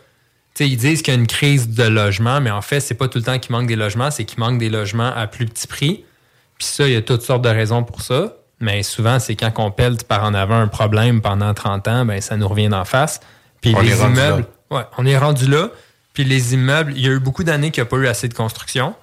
[0.59, 3.17] ils disent qu'il y a une crise de logement, mais en fait, c'est pas tout
[3.17, 6.05] le temps qu'il manque des logements, c'est qu'il manque des logements à plus petit prix.
[6.57, 8.35] Puis ça, il y a toutes sortes de raisons pour ça.
[8.59, 12.21] Mais souvent, c'est quand on pèle par en avant un problème pendant 30 ans, ben
[12.21, 13.19] ça nous revient d'en face.
[13.61, 15.69] Puis On les est rendu immeubles, ouais, on est rendu là.
[16.13, 18.27] Puis les immeubles, il y a eu beaucoup d'années qu'il n'y a pas eu assez
[18.29, 18.95] de construction.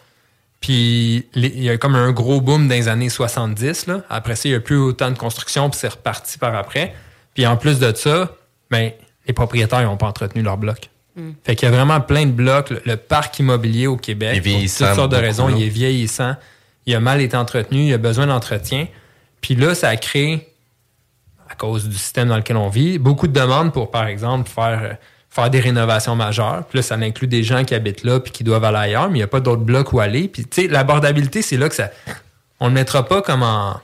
[0.61, 3.87] Puis les- il y a comme un gros boom dans les années 70.
[3.87, 4.03] Là.
[4.11, 6.95] Après ça, il n'y a plus autant de construction, puis c'est reparti par après.
[7.35, 8.37] Puis en plus de ça,
[8.71, 8.93] ben,
[9.27, 10.91] les propriétaires n'ont pas entretenu leur bloc.
[11.17, 11.31] Mm.
[11.45, 12.71] Fait qu'il y a vraiment plein de blocs.
[12.71, 14.53] Le, le parc immobilier au Québec, pour
[14.89, 16.37] toutes sortes de raisons, il est vieillissant.
[16.91, 18.89] Il a mal été entretenu, il a besoin d'entretien.
[19.41, 20.53] Puis là, ça crée,
[21.49, 24.81] à cause du système dans lequel on vit, beaucoup de demandes pour, par exemple, faire,
[24.83, 24.93] euh,
[25.29, 26.65] faire des rénovations majeures.
[26.69, 29.19] Puis là, ça inclut des gens qui habitent là puis qui doivent aller ailleurs, mais
[29.19, 30.27] il n'y a pas d'autres blocs où aller.
[30.27, 31.91] Puis, tu sais, l'abordabilité, c'est là que ça.
[32.59, 33.81] On ne le mettra pas comme en,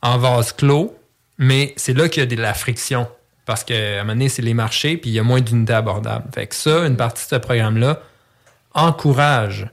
[0.00, 0.96] en vase clos,
[1.36, 3.06] mais c'est là qu'il y a de la friction.
[3.44, 6.24] Parce qu'à un moment donné, c'est les marchés, puis il y a moins d'unités abordables.
[6.34, 8.00] Fait que ça, une partie de ce programme-là
[8.72, 9.68] encourage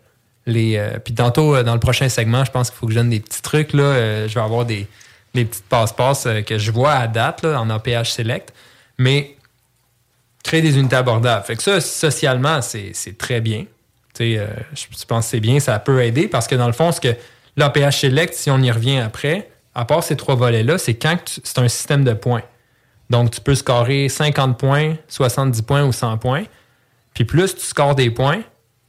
[0.48, 3.10] euh, puis tantôt, euh, dans le prochain segment, je pense qu'il faut que je donne
[3.10, 3.74] des petits trucs.
[3.74, 4.88] Là, Euh, je vais avoir des,
[5.34, 8.54] des petites passe-passe que je vois à date là, en APH Select.
[8.98, 9.36] Mais
[10.44, 11.46] créer des unités abordables.
[11.46, 13.66] Fait que ça, socialement, c'est très bien.
[14.14, 16.92] Tu sais, je pense que c'est bien, ça peut aider parce que dans le fond,
[16.92, 17.16] ce que
[17.56, 21.60] l'APH Select, si on y revient après, à part ces trois volets-là, c'est quand c'est
[21.60, 22.44] un système de points.
[23.10, 26.44] Donc, tu peux scorer 50 points, 70 points ou 100 points.
[27.14, 28.42] Puis plus tu scores des points,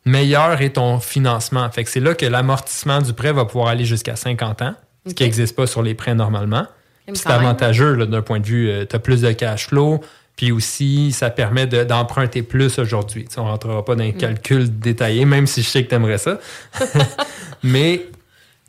[0.04, 1.68] meilleur est ton financement.
[1.70, 4.74] Fait que c'est là que l'amortissement du prêt va pouvoir aller jusqu'à 50 ans,
[5.06, 6.66] ce qui n'existe pas sur les prêts normalement.
[7.12, 10.00] C'est avantageux d'un point de vue, tu as plus de cash flow,
[10.36, 13.26] puis aussi ça permet de- d'emprunter plus aujourd'hui.
[13.36, 14.16] On ne rentrera pas dans les Mm.
[14.18, 16.38] calculs détaillés, même si je sais que tu aimerais ça.
[17.62, 18.06] Mais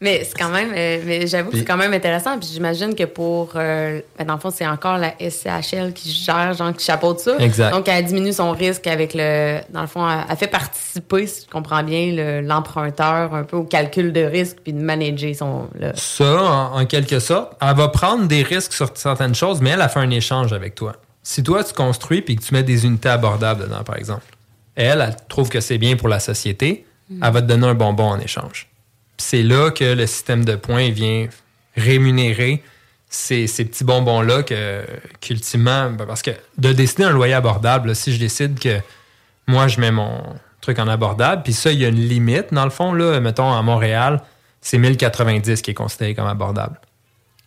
[0.01, 2.37] Mais c'est quand même, euh, mais j'avoue que c'est quand même intéressant.
[2.37, 6.53] Puis j'imagine que pour, euh, ben, dans le fond, c'est encore la SCHL qui gère,
[6.53, 7.37] genre qui chapeaute ça.
[7.39, 7.71] Exact.
[7.71, 11.45] Donc elle diminue son risque avec le, dans le fond, elle, elle fait participer, si
[11.45, 15.69] je comprends bien, le- l'emprunteur un peu au calcul de risque puis de manager son.
[15.79, 19.69] le- Ça, en, en quelque sorte, elle va prendre des risques sur certaines choses, mais
[19.71, 20.97] elle a fait un échange avec toi.
[21.23, 24.25] Si toi, tu construis puis que tu mets des unités abordables dedans, par exemple,
[24.75, 27.23] elle, elle trouve que c'est bien pour la société, Mm.
[27.23, 28.67] elle va te donner un bonbon en échange.
[29.17, 31.27] Puis c'est là que le système de points vient
[31.75, 32.63] rémunérer
[33.09, 34.83] ces, ces petits bonbons-là que,
[35.21, 38.79] qu'ultimement, ben, parce que de décider un loyer abordable, là, si je décide que
[39.47, 40.21] moi, je mets mon
[40.61, 43.53] truc en abordable, puis ça, il y a une limite, dans le fond, là, mettons,
[43.53, 44.21] à Montréal,
[44.61, 46.79] c'est 1090 qui est considéré comme abordable.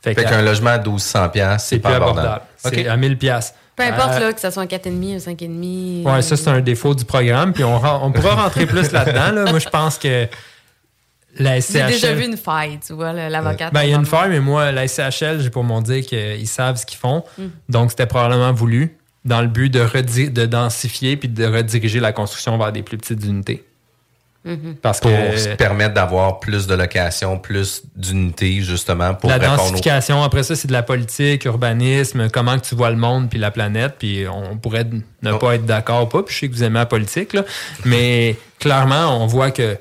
[0.02, 2.20] Fait qu'un logement à 1200 pièces, c'est pas plus abordable.
[2.20, 2.44] abordable.
[2.56, 2.86] C'est OK.
[2.86, 3.54] à 1000 pièces.
[3.74, 6.02] Peu importe, là, que ce soit un 4,5, un 5,5.
[6.02, 7.52] Ouais, ça, c'est un défaut du programme.
[7.52, 7.78] Puis on
[8.12, 9.32] pourra rentrer plus là-dedans.
[9.32, 9.50] Là.
[9.50, 10.26] Moi, je pense que
[11.38, 13.72] la J'ai déjà vu une faille, tu vois, le- l'avocate.
[13.72, 16.48] Ben, il y a une faille, mais moi, la SCHL, j'ai pour mon dire qu'ils
[16.48, 17.24] savent ce qu'ils font.
[17.38, 17.42] Mm.
[17.68, 22.56] Donc, c'était probablement voulu dans le but de, de densifier puis de rediriger la construction
[22.58, 23.64] vers des plus petites unités.
[24.80, 29.54] Parce pour que se permettre d'avoir plus de locations, plus d'unités, justement, pour la répondre
[29.62, 29.70] aux...
[29.70, 33.38] densification, après ça, c'est de la politique, urbanisme, comment que tu vois le monde puis
[33.38, 34.86] la planète, puis on pourrait
[35.22, 35.38] ne Oh.
[35.38, 37.42] pas être d'accord ou pas, puis je sais que vous aimez la politique, là,
[37.84, 39.76] mais clairement, on voit que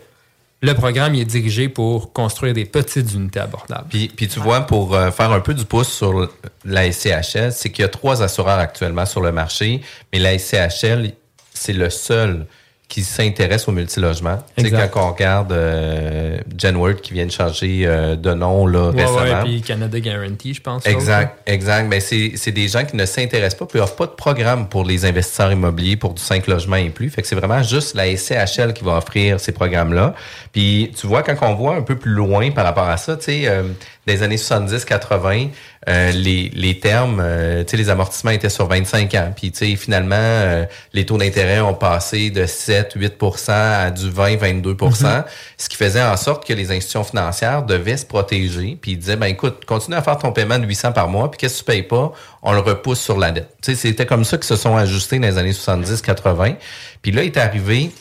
[0.61, 3.87] le programme est dirigé pour construire des petites unités abordables.
[3.89, 6.29] Puis, puis tu vois, pour euh, faire un peu du pouce sur
[6.65, 11.11] la SCHL, c'est qu'il y a trois assureurs actuellement sur le marché, mais la SCHL,
[11.53, 12.47] c'est le seul
[12.87, 14.37] qui s'intéresse au multilogement.
[14.57, 18.91] Tu sais, quand on regarde euh, Genworth qui vient de changer euh, de nom là,
[18.91, 19.21] Ouais, récemment.
[19.21, 20.85] ouais, puis Canada Guarantee, je pense.
[20.87, 21.87] Exact, exact.
[21.89, 24.85] Mais c'est c'est des gens qui ne s'intéressent pas, puis offrent pas de programme pour
[24.85, 27.09] les investisseurs immobiliers pour du 5 logements et plus.
[27.09, 30.15] Fait que c'est vraiment juste la SCHL qui va offrir ces programmes-là.
[30.53, 33.25] Puis tu vois, quand on voit un peu plus loin par rapport à ça, tu
[33.25, 33.63] sais, euh,
[34.05, 35.49] des années 70-80,
[35.87, 39.33] euh, les, les termes, euh, tu sais, les amortissements étaient sur 25 ans.
[39.35, 45.23] Puis tu sais, finalement, euh, les taux d'intérêt ont passé de 7-8% à du 20-22%
[45.57, 48.77] ce qui faisait en sorte que les institutions financières devaient se protéger.
[48.81, 51.39] Puis ils disaient, ben écoute, continue à faire ton paiement de 800 par mois, puis
[51.39, 52.11] qu'est-ce que tu payes pas,
[52.43, 53.55] on le repousse sur la dette.
[53.61, 56.55] Tu sais, c'était comme ça qu'ils se sont ajustés dans les années 70-80.
[57.01, 57.91] Puis là, il est arrivé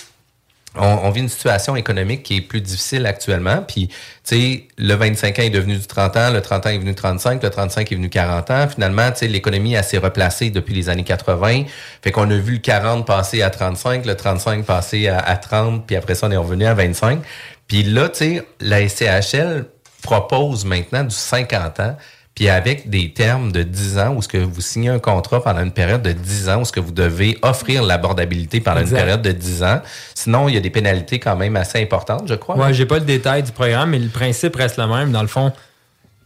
[0.77, 3.63] on, on vit une situation économique qui est plus difficile actuellement.
[3.67, 6.79] Puis, tu sais, le 25 ans est devenu du 30 ans, le 30 ans est
[6.79, 8.69] venu 35, le 35 est venu 40 ans.
[8.69, 11.65] Finalement, tu sais, l'économie elle s'est replacée depuis les années 80.
[12.03, 15.87] Fait qu'on a vu le 40 passer à 35, le 35 passer à, à 30,
[15.87, 17.21] puis après ça, on est revenu à 25.
[17.69, 19.67] Puis là, tu sais, la SCHL
[20.03, 21.97] propose maintenant du 50 ans,
[22.37, 25.63] puis avec des termes de 10 ans où ce que vous signez un contrat pendant
[25.63, 28.97] une période de 10 ans où ce que vous devez offrir l'abordabilité pendant Exact.
[28.99, 29.81] une période de 10 ans.
[30.15, 32.57] Sinon, il y a des pénalités quand même assez importantes, je crois.
[32.57, 35.11] Ouais, j'ai pas le détail du programme, mais le principe reste le même.
[35.13, 35.51] Dans le fond,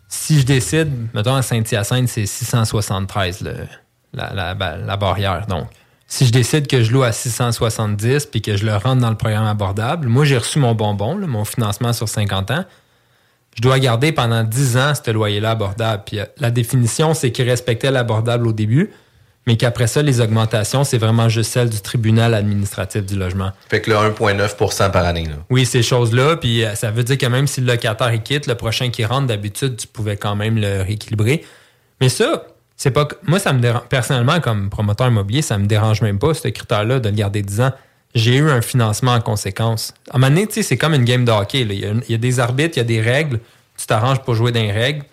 [0.09, 3.55] si je décide, mettons à Saint-Hyacinthe, c'est 673 le,
[4.13, 5.47] la, la- la- la barrière.
[5.47, 5.69] Donc,
[6.09, 9.17] si je décide que je loue à 670 puis que je le rentre dans le
[9.17, 12.65] programme abordable, moi j'ai reçu mon bonbon, là, mon financement sur 50 ans.
[13.57, 16.03] Je dois garder pendant 10 ans ce loyer-là abordable.
[16.07, 18.91] Puis euh, la définition, c'est qu'il respectait l'abordable au début,
[19.47, 23.51] mais qu'après ça, les augmentations, c'est vraiment juste celle du tribunal administratif du logement.
[23.69, 25.25] Fait que là, 1,9% par année.
[25.25, 25.35] Là.
[25.51, 26.37] Oui, ces choses-là.
[26.37, 29.05] Puis euh, ça veut dire que même si le locataire il quitte, le prochain qui
[29.05, 31.45] rentre, d'habitude, tu pouvais quand même le rééquilibrer.
[32.01, 33.07] Mais ça, c'est pas.
[33.25, 33.83] Moi, ça me dérange.
[33.91, 37.61] Personnellement, comme promoteur immobilier, ça me dérange même pas, ce critère-là, de le garder 10
[37.61, 37.73] ans.
[38.15, 39.95] J'ai eu un financement en conséquence.
[40.11, 41.61] À un moment donné, c'est comme une game de hockey.
[41.61, 43.41] Il, y a, y des arbitres, il y a des règles.
[43.79, 45.05] Tu t'arranges pour jouer dans les règles.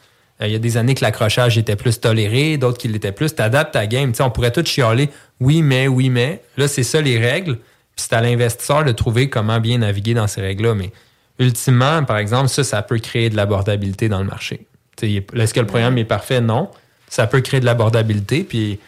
[0.41, 3.35] Euh, il y a des années que l'accrochage était plus toléré, d'autres qui l'étaient plus.
[3.35, 4.13] Tu adaptes ta game.
[4.19, 5.09] On pourrait tout chialer.
[5.39, 6.41] Oui, mais, oui, mais.
[6.57, 7.55] Là, c'est ça les règles.
[7.95, 10.73] Puis c'est à l'investisseur de trouver comment bien naviguer dans ces règles-là.
[10.73, 10.91] Mais
[11.39, 14.65] ultimement, par exemple, ça, ça peut créer de l'abordabilité dans le marché.
[15.01, 16.41] Est-ce que le programme est parfait?
[16.41, 16.69] Non.
[17.09, 18.43] Ça peut créer de l'abordabilité.
[18.43, 18.79] Puis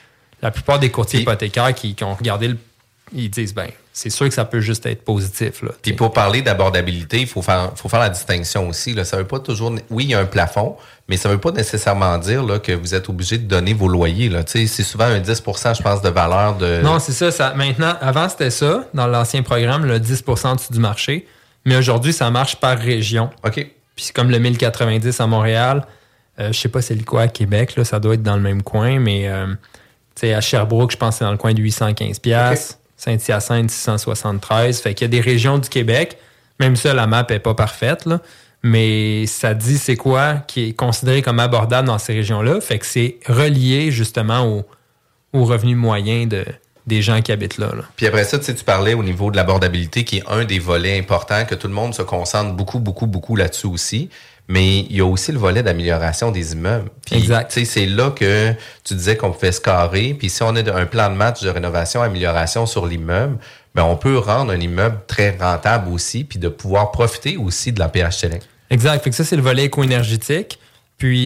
[0.41, 2.57] la plupart des courtiers hypothécaires qui, qui ont regardé le.
[3.13, 5.61] Ils disent, ben, c'est sûr que ça peut juste être positif.
[5.61, 8.93] Là, Puis pour parler d'abordabilité, il faut faire, faut faire la distinction aussi.
[8.93, 9.03] Là.
[9.03, 9.73] Ça veut pas toujours.
[9.89, 12.95] Oui, il y a un plafond, mais ça veut pas nécessairement dire là, que vous
[12.95, 14.31] êtes obligé de donner vos loyers.
[14.45, 15.43] C'est souvent un 10
[15.77, 16.81] je pense, de valeur de.
[16.81, 17.53] Non, c'est ça, ça.
[17.55, 21.27] Maintenant, avant, c'était ça, dans l'ancien programme, le 10 en dessous du marché.
[21.65, 23.29] Mais aujourd'hui, ça marche par région.
[23.45, 23.55] OK.
[23.95, 25.85] Puis c'est comme le 1090 à Montréal.
[26.39, 28.63] Euh, je sais pas c'est quoi à Québec, là, ça doit être dans le même
[28.63, 29.47] coin, mais euh,
[30.23, 32.78] à Sherbrooke, je pense que c'est dans le coin de 815 pièces.
[32.99, 34.81] Saint-Hyacinthe, 673.
[34.81, 36.17] Fait qu'il y a des régions du Québec.
[36.59, 38.07] Même ça, la map est pas parfaite.
[38.61, 42.59] Mais ça dit c'est quoi qui est considéré comme abordable dans ces régions-là.
[42.59, 44.65] Fait que c'est relié justement au,
[45.31, 46.43] au revenu moyen de,
[46.85, 47.67] des gens qui habitent là.
[47.67, 47.83] là.
[47.95, 51.45] Puis après ça, tu parlais au niveau de l'abordabilité, qui est un des volets importants,
[51.45, 54.09] que tout le monde se concentre beaucoup, beaucoup, beaucoup là-dessus aussi.
[54.51, 56.89] Mais il y a aussi le volet d'amélioration des immeubles.
[57.05, 57.51] Puis, Exact.
[57.51, 58.51] tu sais, c'est là que
[58.83, 60.15] tu disais qu'on pouvait se carrer.
[60.15, 63.37] Puis si on a un plan de match de rénovation, amélioration sur l'immeuble,
[63.75, 67.79] ben on peut rendre un immeuble très rentable aussi, puis de pouvoir profiter aussi de
[67.79, 68.39] la PHLN.
[68.71, 69.03] Exact.
[69.03, 70.57] Fait que ça, c'est le volet éco-énergétique.
[70.97, 71.25] Puis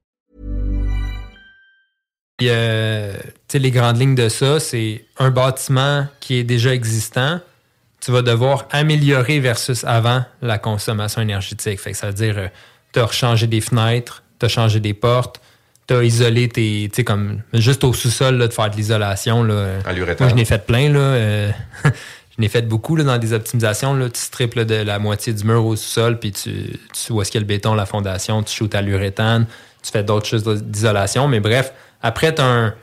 [2.41, 3.13] Puis, euh,
[3.53, 7.39] les grandes lignes de ça, c'est un bâtiment qui est déjà existant.
[7.99, 11.79] Tu vas devoir améliorer versus avant la consommation énergétique.
[11.79, 12.49] Fait que ça veut dire,
[12.93, 15.39] tu as changé des fenêtres, tu as changé des portes,
[15.87, 16.89] tu as isolé tes.
[16.91, 19.43] Tu sais, comme juste au sous-sol, de faire de l'isolation.
[19.43, 20.91] Moi, je n'ai fait plein.
[20.91, 21.51] Là, euh,
[21.83, 23.93] je n'ai fait beaucoup là, dans des optimisations.
[23.93, 24.09] Là.
[24.09, 27.29] Tu strippes là, de la moitié du mur au sous-sol, puis tu, tu vois ce
[27.29, 29.45] qu'il y a le béton, la fondation, tu shootes à l'uréthane,
[29.83, 31.27] tu fais d'autres choses d'isolation.
[31.27, 31.71] Mais bref,
[32.01, 32.73] après, tu as un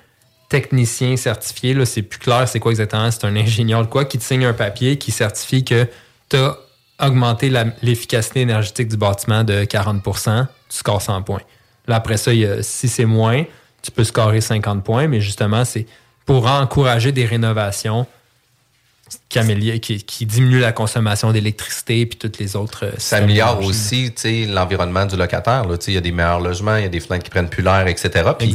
[0.48, 1.74] technicien certifié.
[1.74, 3.10] Là, c'est plus clair c'est quoi exactement.
[3.10, 5.86] C'est un ingénieur de quoi qui te signe un papier qui certifie que
[6.30, 6.56] tu as
[7.00, 7.50] augmenté
[7.82, 11.40] l'efficacité énergétique du bâtiment de 40% tu scores 100 points.
[11.86, 13.44] Là, après ça, il y a- si c'est moins,
[13.82, 15.86] tu peux scorer 50 points, mais justement, c'est
[16.26, 18.06] pour encourager des rénovations
[19.30, 20.26] qui, qui,
[20.60, 22.84] la consommation d'électricité puis toutes les autres.
[22.84, 25.64] euh, Ça améliore aussi tu sais, l'environnement du locataire.
[25.66, 25.78] là.
[25.78, 27.48] Tu sais, Il y a des meilleurs logements, il y a des fenêtres qui prennent
[27.48, 28.10] plus l'air, etc.
[28.38, 28.54] Puis, tu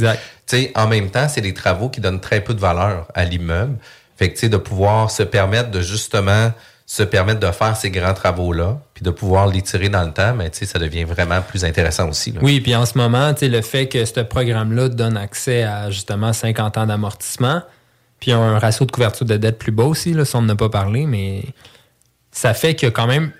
[0.74, 3.76] en même temps, c'est des travaux qui donnent très peu de valeur à l'immeuble.
[4.16, 6.52] Fait que, de pouvoir se permettre de justement
[6.86, 10.34] se permettre de faire ces grands travaux-là, puis de pouvoir les tirer dans le temps,
[10.34, 12.34] mais sais, ça devient vraiment plus intéressant aussi.
[12.42, 16.78] Oui, puis en ce moment, le fait que ce programme-là donne accès à justement 50
[16.78, 17.62] ans d'amortissement,
[18.20, 20.56] puis un ratio de couverture de dette plus bas aussi, là, ça on n'en a
[20.56, 21.44] pas parlé, mais
[22.32, 23.32] ça fait que quand même,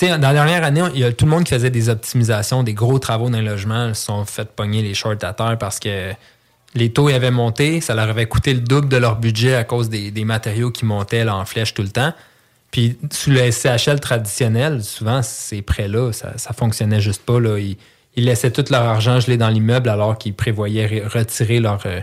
[0.00, 2.74] dans la dernière année, il y a tout le monde qui faisait des optimisations, des
[2.74, 6.12] gros travaux dans logement, se sont fait pogner les shorts à terre parce que
[6.74, 9.88] les taux avaient monté, ça leur avait coûté le double de leur budget à cause
[9.88, 12.12] des, des matériaux qui montaient là, en flèche tout le temps.
[12.70, 17.40] Puis sous le SCHL traditionnel, souvent, ces prêts-là, ça, ça fonctionnait juste pas.
[17.40, 17.58] Là.
[17.58, 17.76] Ils,
[18.16, 22.00] ils laissaient tout leur argent gelé dans l'immeuble alors qu'ils prévoyaient re- retirer leur, euh,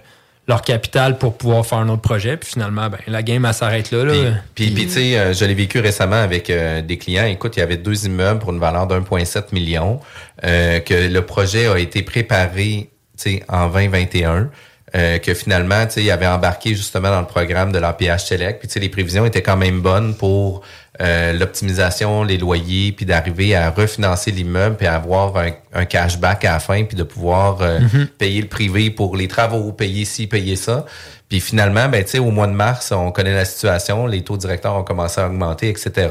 [0.47, 2.35] leur capital pour pouvoir faire un autre projet.
[2.37, 4.05] Puis finalement, ben, la game, elle s'arrête là.
[4.05, 4.13] là.
[4.55, 7.25] Puis, puis tu sais, euh, je l'ai vécu récemment avec euh, des clients.
[7.25, 9.99] Écoute, il y avait deux immeubles pour une valeur d'1,7 million,
[10.43, 12.89] euh, que le projet a été préparé,
[13.23, 14.51] en 2021.
[14.93, 18.59] Euh, que finalement, tu sais, il avait embarqué justement dans le programme de l'APH Select.
[18.59, 20.61] Puis, tu sais, les prévisions étaient quand même bonnes pour
[21.01, 26.53] euh, l'optimisation, les loyers, puis d'arriver à refinancer l'immeuble, puis avoir un, un cashback à
[26.53, 28.07] la fin, puis de pouvoir euh, Mhm.
[28.17, 30.85] payer le privé pour les travaux, payer ci, payer ça.
[31.27, 34.37] Puis finalement, ben, tu sais, au mois de mars, on connaît la situation, les taux
[34.37, 36.09] directeurs ont commencé à augmenter, etc.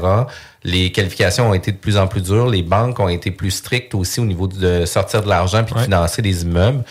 [0.63, 3.95] Les qualifications ont été de plus en plus dures, les banques ont été plus strictes
[3.95, 6.83] aussi au niveau de sortir de l'argent puis de financer des immeubles.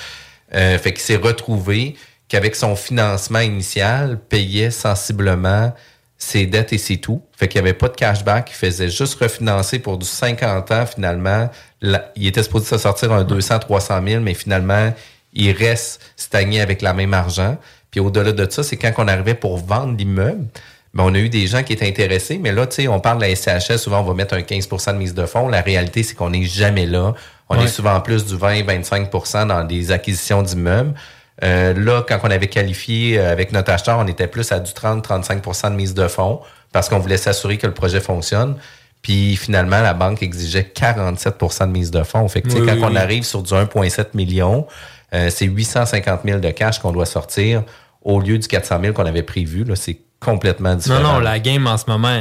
[0.54, 1.96] Euh, fait qu'il s'est retrouvé
[2.28, 5.72] qu'avec son financement initial, payait sensiblement
[6.16, 7.22] ses dettes et c'est tout.
[7.36, 10.86] Fait qu'il n'y avait pas de cashback, il faisait juste refinancer pour du 50 ans
[10.86, 11.50] finalement.
[11.82, 14.92] Il était supposé se sortir un 200, 300 000, mais finalement,
[15.34, 17.58] il reste stagné avec la même argent.
[17.90, 20.46] Puis au-delà de ça, c'est quand on arrivait pour vendre l'immeuble,
[20.94, 23.18] ben, on a eu des gens qui étaient intéressés, mais là, tu sais, on parle
[23.18, 25.48] de la SCHS, souvent on va mettre un 15% de mise de fonds.
[25.48, 27.14] La réalité, c'est qu'on n'est jamais là.
[27.50, 27.64] On Ouais.
[27.64, 30.94] est souvent plus du 20-25% dans des acquisitions d'immeubles.
[31.42, 34.70] Euh, là, quand on avait qualifié euh, avec notre acheteur, on était plus à du
[34.72, 36.40] 30-35% de mise de fonds
[36.72, 38.56] parce qu'on voulait s'assurer que le projet fonctionne.
[39.02, 42.26] Puis finalement, la banque exigeait 47% de mise de fonds.
[42.28, 44.66] Fait que, Oui, quand oui, on arrive sur du 1,7 million,
[45.12, 47.62] euh, c'est 850 000 de cash qu'on doit sortir
[48.02, 49.66] au lieu du 400 000 qu'on avait prévu.
[49.74, 51.00] C'est complètement différent.
[51.00, 52.14] Non, non, la game en ce moment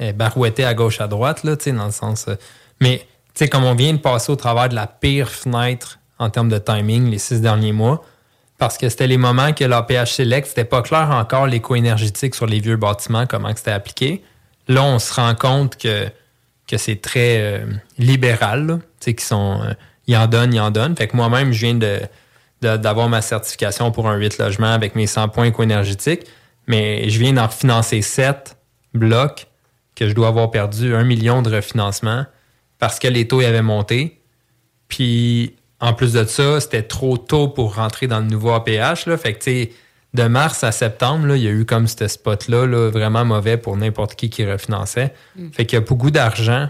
[0.00, 2.26] est, est barouettée à gauche, à droite, là, dans le sens.
[2.28, 2.34] euh,
[2.80, 6.48] mais, sais, comme on vient de passer au travers de la pire fenêtre en termes
[6.48, 8.04] de timing les six derniers mois,
[8.58, 12.60] parce que c'était les moments que l'APH Select, c'était pas clair encore l'éco-énergétique sur les
[12.60, 14.22] vieux bâtiments, comment c'était appliqué.
[14.68, 16.06] Là, on se rend compte que,
[16.66, 17.66] que c'est très euh,
[17.98, 19.60] libéral, tu sais, qu'ils sont.
[19.62, 19.74] euh,
[20.06, 20.96] ils en donnent, ils en donnent.
[20.96, 22.00] Fait que moi-même, je viens de
[22.62, 26.24] d'avoir ma certification pour un 8 logements avec mes 100 points éco-énergétiques,
[26.66, 28.56] mais je viens d'en financer 7
[28.94, 29.48] blocs
[29.94, 32.24] que je dois avoir perdu un million de refinancement
[32.84, 34.20] parce que les taux y avaient monté.
[34.88, 39.06] Puis, en plus de ça, c'était trop tôt pour rentrer dans le nouveau APH.
[39.06, 39.16] Là.
[39.16, 39.72] Fait que, tu sais,
[40.12, 43.56] de mars à septembre, là, il y a eu comme ce spot-là là, vraiment mauvais
[43.56, 45.14] pour n'importe qui qui refinançait.
[45.34, 45.50] Mm.
[45.52, 46.68] Fait qu'il y a beaucoup d'argent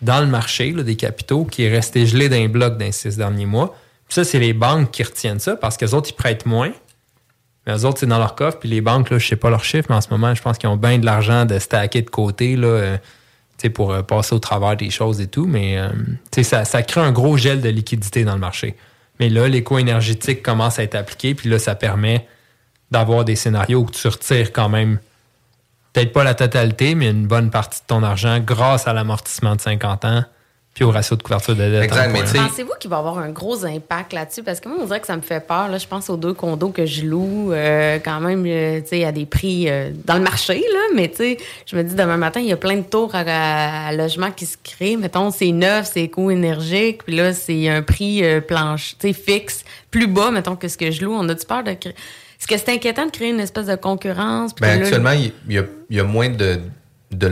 [0.00, 3.16] dans le marché là, des capitaux qui est resté gelé d'un bloc dans les six
[3.16, 3.76] derniers mois.
[4.08, 6.72] Puis ça, c'est les banques qui retiennent ça parce que les autres, ils prêtent moins.
[7.64, 8.58] Mais eux autres, c'est dans leur coffre.
[8.58, 10.58] Puis les banques, là, je sais pas leur chiffre, mais en ce moment, je pense
[10.58, 12.96] qu'ils ont bien de l'argent de stacker de côté là, euh,
[13.70, 15.46] pour euh, passer au travers des choses et tout.
[15.46, 15.88] Mais euh,
[16.42, 18.76] ça, ça crée un gros gel de liquidité dans le marché.
[19.20, 21.34] Mais là, l'éco-énergétique commence à être appliqué.
[21.34, 22.26] Puis là, ça permet
[22.90, 24.98] d'avoir des scénarios où tu retires quand même,
[25.92, 29.60] peut-être pas la totalité, mais une bonne partie de ton argent grâce à l'amortissement de
[29.60, 30.24] 50 ans
[30.74, 31.90] puis au ratio de couverture de dette.
[31.90, 34.42] Pensez-vous qu'il va y avoir un gros impact là-dessus?
[34.42, 35.68] Parce que moi, on dirait que ça me fait peur.
[35.68, 35.76] Là.
[35.76, 39.12] Je pense aux deux condos que je loue, euh, quand même, euh, tu sais, à
[39.12, 40.78] des prix euh, dans le marché, là.
[40.94, 43.18] Mais tu sais, je me dis, demain matin, il y a plein de tours à,
[43.20, 44.96] à- à logement qui se créent.
[44.96, 49.64] Mettons, c'est neuf, c'est éco-énergique, puis là, c'est un prix euh, planche, tu sais, fixe,
[49.90, 51.12] plus bas, mettons, que ce que je loue.
[51.14, 51.92] On a-tu peur de créer...
[52.40, 54.52] Est-ce que c'est inquiétant de créer une espèce de concurrence?
[54.52, 56.58] puis Ben, actuellement, il il y, a, il y a moins de,
[57.16, 57.26] de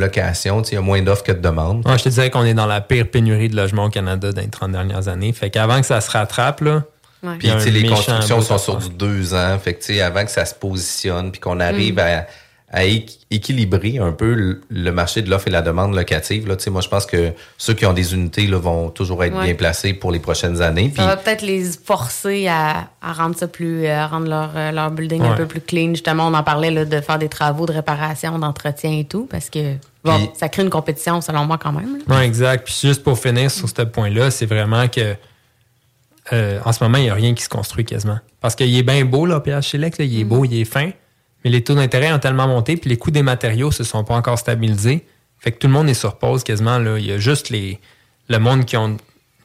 [0.68, 1.86] sais, il y a moins d'offres que de demandes.
[1.86, 4.40] Ouais, je te dirais qu'on est dans la pire pénurie de logements au Canada dans
[4.40, 5.32] les 30 dernières années.
[5.32, 6.82] Fait qu'avant que ça se rattrape, là.
[7.22, 7.36] Ouais.
[7.38, 9.58] Puis, les constructions sont sur du deux ans.
[9.62, 11.98] Fait que, tu sais, avant que ça se positionne, puis qu'on arrive Mm.
[11.98, 12.26] à,
[12.72, 16.62] à équ- équilibrer un peu le, marché de l'offre et la demande locative, là, tu
[16.64, 19.46] sais, moi, je pense que ceux qui ont des unités, là, vont toujours être Ouais.
[19.46, 20.88] bien placés pour les prochaines années.
[20.88, 24.70] Puis, Ça va peut-être les forcer à, à rendre ça plus, à rendre leur, euh,
[24.70, 25.88] leur building un peu plus clean.
[25.90, 29.50] Justement, on en parlait là, de faire des travaux de réparation, d'entretien et tout, parce
[29.50, 31.98] que bon, ça crée une compétition, selon moi, quand même.
[32.22, 32.64] exact.
[32.66, 35.16] Puis juste pour finir sur ce point-là, c'est vraiment que
[36.32, 38.18] euh, en ce moment, il n'y a rien qui se construit quasiment.
[38.40, 40.90] Parce qu'il est bien beau, là, PH Select, il est beau, il est fin,
[41.44, 44.04] mais les taux d'intérêt ont tellement monté, puis les coûts des matériaux ne se sont
[44.04, 45.06] pas encore stabilisés.
[45.38, 46.78] Fait que tout le monde est sur pause quasiment.
[46.78, 46.98] Là.
[46.98, 47.80] Il y a juste les,
[48.28, 48.98] le monde qui ont de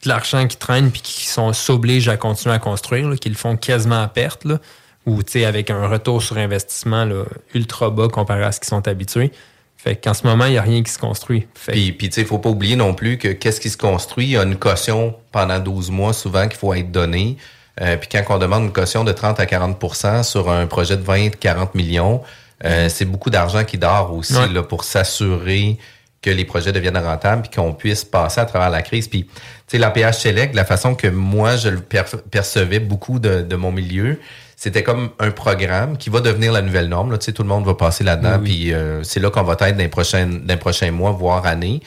[0.08, 3.56] l'argent qui traîne puis qui sont s'obligent à continuer à construire, là, qui le font
[3.56, 4.60] quasiment à perte, là,
[5.06, 7.24] ou avec un retour sur investissement là,
[7.54, 9.32] ultra bas comparé à ce qu'ils sont habitués.
[9.76, 11.46] Fait qu'en ce moment, il n'y a rien qui se construit.
[11.54, 14.36] Fait Puis, il faut pas oublier non plus que qu'est-ce qui se construit, il y
[14.36, 17.36] a une caution pendant 12 mois souvent qu'il faut être donné.
[17.80, 21.02] Euh, puis quand on demande une caution de 30 à 40% sur un projet de
[21.02, 22.22] 20, 40 millions,
[22.64, 24.48] euh, c'est beaucoup d'argent qui dort aussi Ouais.
[24.48, 25.76] là, pour s'assurer
[26.22, 29.06] que les projets deviennent rentables puis qu'on puisse passer à travers la crise.
[29.08, 29.30] Puis, tu
[29.68, 33.70] sais, l'APH Select, la façon que moi, je le per- percevais beaucoup de, de mon
[33.70, 34.18] milieu,
[34.56, 37.12] c'était comme un programme qui va devenir la nouvelle norme.
[37.12, 37.18] Là.
[37.18, 38.44] Tu sais, tout le monde va passer là-dedans, Oui, oui.
[38.54, 41.46] puis euh, c'est là qu'on va être dans les prochains, dans les prochains mois, voire
[41.46, 41.80] années.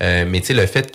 [0.00, 0.90] Euh, mais tu sais, le fait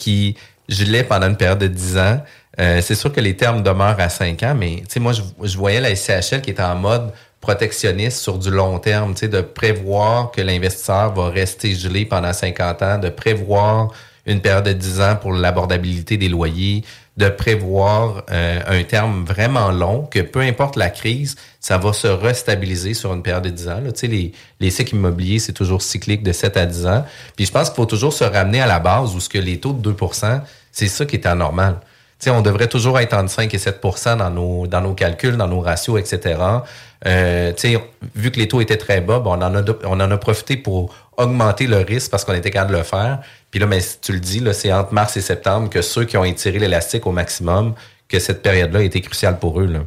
[0.67, 2.21] qu'il gelait pendant une période de 10 ans,
[2.59, 5.79] euh, c'est sûr que les termes demeurent à 5 ans, mais moi, je, je voyais
[5.79, 11.13] la SCHL qui était en mode protectionniste sur du long terme, de prévoir que l'investisseur
[11.13, 13.91] va rester gelé pendant 50 ans, de prévoir
[14.27, 16.83] une période de 10 ans pour l'abordabilité des loyers,
[17.17, 22.07] de prévoir euh, un terme vraiment long, que peu importe la crise, ça va se
[22.07, 23.81] restabiliser sur une période de 10 ans.
[23.83, 23.91] Là.
[23.91, 27.05] Tu sais, les, les cycles immobiliers, c'est toujours cyclique de 7 à 10 ans.
[27.35, 29.59] Puis je pense qu'il faut toujours se ramener à la base où ce que les
[29.59, 30.41] taux de 2%
[30.77, 31.79] c'est ça qui est anormal.
[32.19, 33.81] Tu sais, on devrait toujours être entre 5 et 7
[34.17, 36.39] dans nos, dans nos calculs, dans nos ratios, etc.
[37.05, 37.51] Euh,
[38.15, 40.55] vu que les taux étaient très bas, ben, on, en a, on en a profité
[40.55, 43.21] pour augmenter le risque parce qu'on était capable de le faire.
[43.51, 46.17] Puis là, mais si tu le dis, c'est entre mars et septembre que ceux qui
[46.17, 47.73] ont étiré l'élastique au maximum,
[48.07, 49.65] que cette période-là a été cruciale pour eux.
[49.67, 49.79] Là.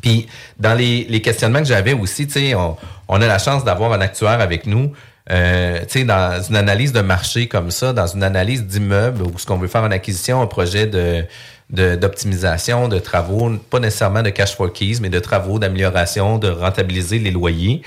[0.00, 0.26] Puis
[0.58, 2.76] dans les, les questionnements que j'avais aussi, on,
[3.08, 4.92] on a la chance d'avoir un actuaire avec nous.
[5.30, 9.56] Euh, dans une analyse de marché comme ça, dans une analyse d'immeuble où ce qu'on
[9.56, 11.24] veut faire en acquisition, un projet de
[11.72, 16.48] de- d'optimisation, de, travaux, pas nécessairement de cash for keys, mais de travaux d'amélioration, de
[16.48, 17.82] rentabiliser les loyers.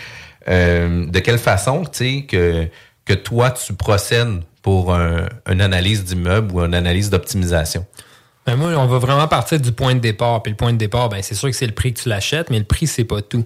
[0.48, 2.68] Euh, de quelle façon, tu sais, que,
[3.06, 7.86] que toi, tu procèdes pour un- une analyse d'immeuble ou une analyse d'optimisation?
[8.48, 10.42] Ben moi, on va vraiment partir du point de départ.
[10.42, 12.50] Puis le point de départ, ben c'est sûr que c'est le prix que tu l'achètes,
[12.50, 13.46] mais le prix, c'est pas tout.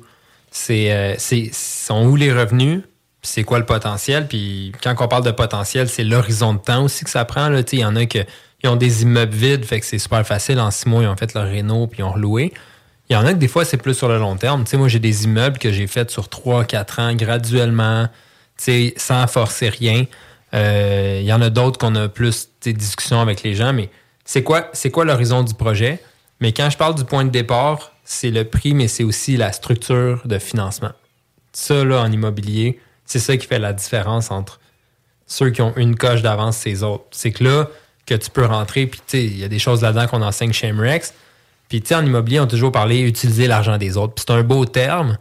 [0.50, 1.16] C'est euh,
[1.52, 2.84] sont où les revenus,
[3.22, 4.30] c'est quoi le potentiel.
[4.30, 7.52] Puis quand on parle de potentiel, c'est l'horizon de temps aussi que ça prend.
[7.54, 8.24] Il y en a qui
[8.66, 10.58] ont des immeubles vides, fait que c'est super facile.
[10.62, 12.54] En six mois, ils ont fait leur réno, puis ils ont reloué.
[13.10, 14.64] Il y en a que des fois, c'est plus sur le long terme.
[14.74, 18.08] Moi, j'ai des immeubles que j'ai faits sur 3-4 ans, graduellement,
[18.96, 20.06] sans forcer rien.
[20.54, 23.89] Euh, il y en a d'autres qu'on a plus des discussions avec les gens, mais
[24.26, 26.02] c'est quoi, c'est quoi l'horizon du projet?
[26.39, 29.52] Mais quand je parle du point de départ, c'est le prix, mais c'est aussi la
[29.52, 30.91] structure de financement.
[31.52, 34.60] Ça, là, en immobilier, c'est ça qui fait la différence entre
[35.28, 37.06] ceux qui ont une coche d'avance et les autres.
[37.12, 37.68] C'est que là,
[38.06, 41.14] que tu peux rentrer, puis il y a des choses là-dedans qu'on enseigne chez MREX.
[41.68, 44.16] Puis en immobilier, on a toujours parlé utiliser l'argent des autres.
[44.18, 45.20] C'est un beau terme,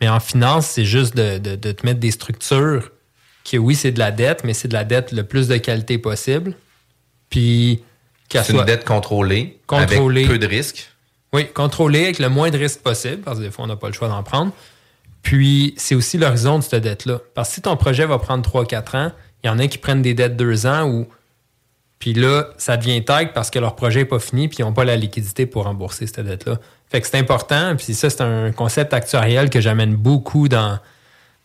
[0.00, 2.92] mais en finance, c'est juste de te mettre des structures
[3.44, 5.98] qui, oui, c'est de la dette, mais c'est de la dette le plus de qualité
[5.98, 6.54] possible.
[7.28, 7.82] Puis
[8.28, 10.24] qu'elle C'est une soit dette contrôlée, Contrôlée.
[10.24, 10.90] avec peu de risques.
[11.32, 13.88] oui, contrôler avec le moins de risques possible, parce que des fois, on n'a pas
[13.88, 14.52] le choix d'en prendre.
[15.22, 17.20] Puis, c'est aussi l'horizon de cette dette-là.
[17.34, 19.12] Parce que si ton projet va prendre 3-4 ans,
[19.42, 21.06] il y en a qui prennent des dettes 2 ans ou.
[21.98, 24.72] Puis là, ça devient tête parce que leur projet n'est pas fini puis ils n'ont
[24.72, 26.58] pas la liquidité pour rembourser cette dette-là.
[26.90, 27.76] Fait que c'est important.
[27.76, 30.80] Puis ça, c'est un concept actuariel que j'amène beaucoup dans,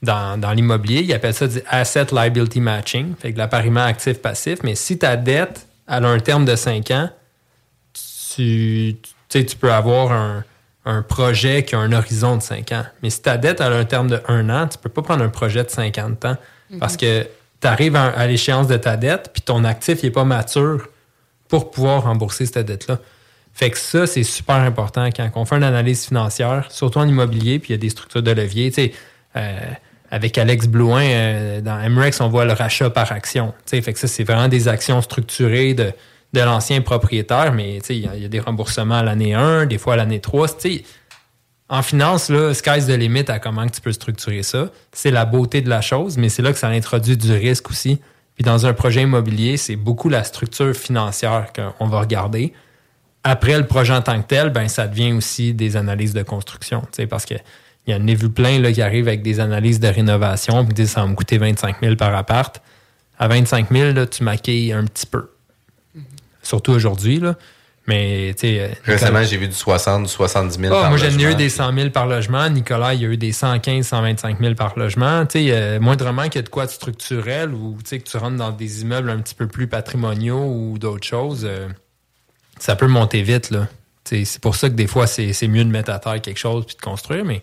[0.01, 1.01] dans, dans l'immobilier.
[1.01, 3.15] Ils appellent ça du asset liability matching.
[3.19, 4.59] Fait que l'appariement actif-passif.
[4.63, 7.09] Mais si ta dette, elle a un terme de 5 ans,
[8.35, 8.95] tu,
[9.29, 10.43] tu peux avoir un,
[10.85, 12.85] un projet qui a un horizon de 5 ans.
[13.03, 15.23] Mais si ta dette elle a un terme de 1 an, tu peux pas prendre
[15.23, 16.37] un projet de 50 ans
[16.69, 16.79] Mhm.
[16.79, 17.25] parce que
[17.61, 20.89] tu arrives à, à l'échéance de ta dette, puis ton actif n'est pas mature
[21.47, 22.99] pour pouvoir rembourser cette dette-là.
[23.53, 27.59] Fait que ça, c'est super important quand on fait une analyse financière, surtout en immobilier,
[27.59, 28.69] puis il y a des structures de levier.
[28.69, 28.93] Tu sais,
[29.37, 29.57] euh,
[30.11, 33.53] avec Alex Blouin, euh, dans MREX, on voit le rachat par action.
[33.65, 35.91] Fait que ça, c'est vraiment des actions structurées de,
[36.33, 39.97] de l'ancien propriétaire, mais il y, a- des remboursements à l'année 1, des fois à
[39.97, 40.47] l'année 3.
[40.47, 40.83] Tu sais,
[41.69, 44.69] en finance, là, sky's the limit à comment que tu peux structurer ça.
[44.93, 47.99] C'est la beauté de la chose, mais c'est là que ça introduit du risque aussi.
[48.35, 52.53] Puis dans un projet immobilier, c'est beaucoup la structure financière qu'on va regarder.
[53.23, 56.83] Après le projet en tant que tel, ben, ça devient aussi des analyses de construction.
[57.09, 57.33] Parce que
[57.87, 60.73] il y en a vu plein là, qui arrivent avec des analyses de rénovation qui
[60.73, 62.61] disent ça va me coûter 25 000 par appart.
[63.17, 65.31] À 25 000, là, tu maquilles un petit peu.
[66.43, 67.19] Surtout aujourd'hui.
[67.19, 67.35] là.
[67.87, 71.13] Mais euh, Récemment, j'ai vu du 60, du 70 000 ah, par moi, j'en ai
[71.13, 71.37] eu logement.
[71.37, 72.49] des 100 000 par logement.
[72.49, 75.25] Nicolas, il y a eu des 115, 125 000 par logement.
[75.25, 78.35] Tu sais, euh, moindrement qu'il y a de quoi de structurel ou que tu rentres
[78.35, 81.69] dans des immeubles un petit peu plus patrimoniaux ou d'autres choses, euh,
[82.59, 83.51] ça peut monter vite.
[83.51, 83.67] là.
[84.03, 86.65] C'est pour ça que des fois, c'est c'est mieux de mettre à terre quelque chose
[86.65, 87.41] puis de construire, mais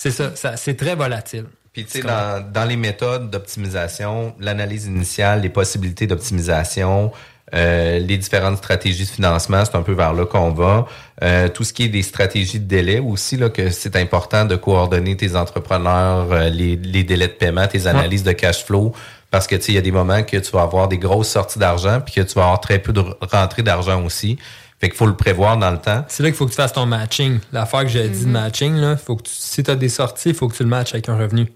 [0.00, 1.44] c'est ça, ça c'est très volatile.
[1.74, 7.12] Puis tu sais, dans, dans les méthodes d'optimisation, l'analyse initiale, les possibilités d'optimisation,
[7.52, 10.86] euh, les différentes stratégies de financement, c'est un peu vers là qu'on va.
[11.22, 14.56] Euh, tout ce qui est des stratégies de délai aussi, là, que c'est important de
[14.56, 18.94] coordonner tes entrepreneurs, euh, les, les délais de paiement, tes analyses de cash flow.
[19.30, 21.28] Parce que tu sais, il y a des moments que tu vas avoir des grosses
[21.28, 24.38] sorties d'argent, puis que tu vas avoir très peu de rentrées d'argent aussi.
[24.80, 26.04] Fait qu'il faut le prévoir dans le temps.
[26.08, 27.38] C'est là qu'il faut que tu fasses ton matching.
[27.52, 28.32] L'affaire que j'ai dit de Mhm.
[28.32, 30.68] matching, là, faut que tu- si tu as des sorties, il faut que tu le
[30.70, 31.52] matches avec un revenu.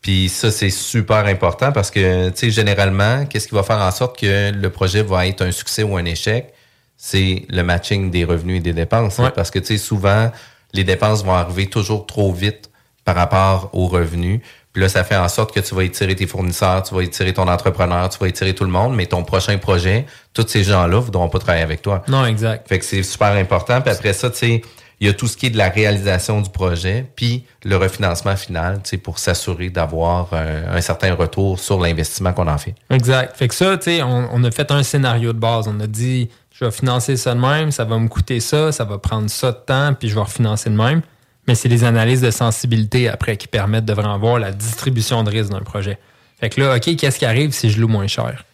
[0.00, 3.90] Puis ça, c'est super important parce que, tu sais, généralement, qu'est-ce qui va faire en
[3.90, 6.52] sorte que le projet va être un succès ou un échec?
[6.96, 9.18] C'est le matching des revenus et des dépenses.
[9.20, 9.32] hein.
[9.34, 10.30] Parce que, tu sais, souvent,
[10.72, 12.68] les dépenses vont arriver toujours trop vite
[13.04, 14.40] par rapport aux revenus.
[14.74, 17.32] Puis là, ça fait en sorte que tu vas étirer tes fournisseurs, tu vas étirer
[17.32, 20.04] ton entrepreneur, tu vas étirer tout le monde, mais ton prochain projet,
[20.34, 22.02] tous ces gens-là voudront pas travailler avec toi.
[22.08, 22.68] Non, exact.
[22.68, 23.80] Fait que c'est super important.
[23.80, 24.62] Puis après ça, tu sais,
[24.98, 28.34] il y a tout ce qui est de la réalisation du projet, puis le refinancement
[28.34, 32.74] final, tu sais, pour s'assurer d'avoir un certain retour sur l'investissement qu'on en fait.
[32.90, 33.36] Exact.
[33.36, 35.68] Fait que ça, tu sais, on, on a fait un scénario de base.
[35.68, 38.84] On a dit, je vais financer ça de même, ça va me coûter ça, ça
[38.84, 41.02] va prendre ça de temps, puis je vais refinancer de même.
[41.46, 45.30] Mais c'est les analyses de sensibilité après qui permettent de vraiment voir la distribution de
[45.30, 45.98] risque d'un projet.
[46.40, 48.44] Fait que là, OK, qu'est-ce qui arrive si je loue moins cher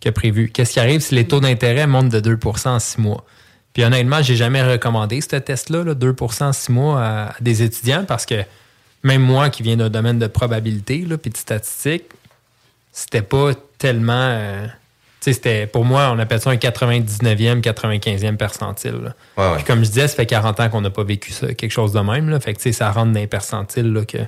[0.00, 0.50] que prévu?
[0.50, 3.24] Qu'est-ce qui arrive si les taux d'intérêt montent de 2% en 6 mois?
[3.72, 8.04] Puis honnêtement, j'ai jamais recommandé ce test-là, là, 2% en 6 mois à, des étudiants
[8.04, 8.44] parce que
[9.02, 12.04] même moi qui viens d'un domaine de probabilité là, puis de statistique,
[12.92, 14.12] c'était pas tellement.
[14.12, 14.66] euh,
[15.32, 18.92] c'était pour moi, on appelle ça un 99e, 95e percentile.
[19.02, 19.14] là.
[19.38, 19.54] Ouais, ouais.
[19.56, 21.92] Puis comme je disais, ça fait 40 ans qu'on n'a pas vécu ça, quelque chose
[21.92, 22.28] de même.
[22.28, 22.40] Là.
[22.40, 24.18] Fait que ça rentre dans les percentiles là, que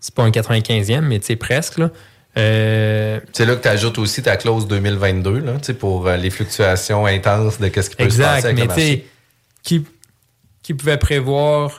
[0.00, 1.78] c'est pas un 95e, mais presque.
[1.78, 1.90] Là.
[2.36, 7.06] Euh, C'est là que tu ajoutes aussi ta clause 2022, là, pour euh, les fluctuations
[7.06, 9.06] intenses de qu'est-ce qui peut se passer Exact, avec mais le marché.
[9.62, 9.84] qui,
[10.62, 11.70] qui pouvait prévoir.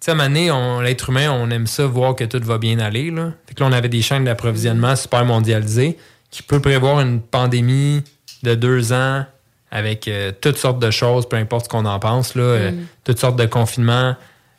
[0.00, 2.40] Tu sais, à un moment donné, on- l'être humain, on aime ça, voir que tout
[2.44, 3.10] va bien aller.
[3.10, 3.32] Là.
[3.48, 5.98] Fait que là, on avait des chaînes d'approvisionnement super mondialisées
[6.30, 8.02] qui peut prévoir une pandémie
[8.42, 9.24] de deux ans
[9.70, 12.86] avec euh, toutes sortes de choses, peu importe ce qu'on en pense, là, euh, Mm.
[13.04, 14.16] toutes sortes de confinements,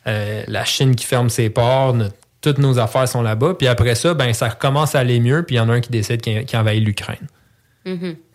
[0.07, 3.55] euh, la Chine qui ferme ses ports, notre- toutes nos affaires sont là-bas.
[3.55, 5.81] Puis après ça, ben, ça recommence à aller mieux, puis il y en a un
[5.81, 7.27] qui décide qu'il envahit l'Ukraine.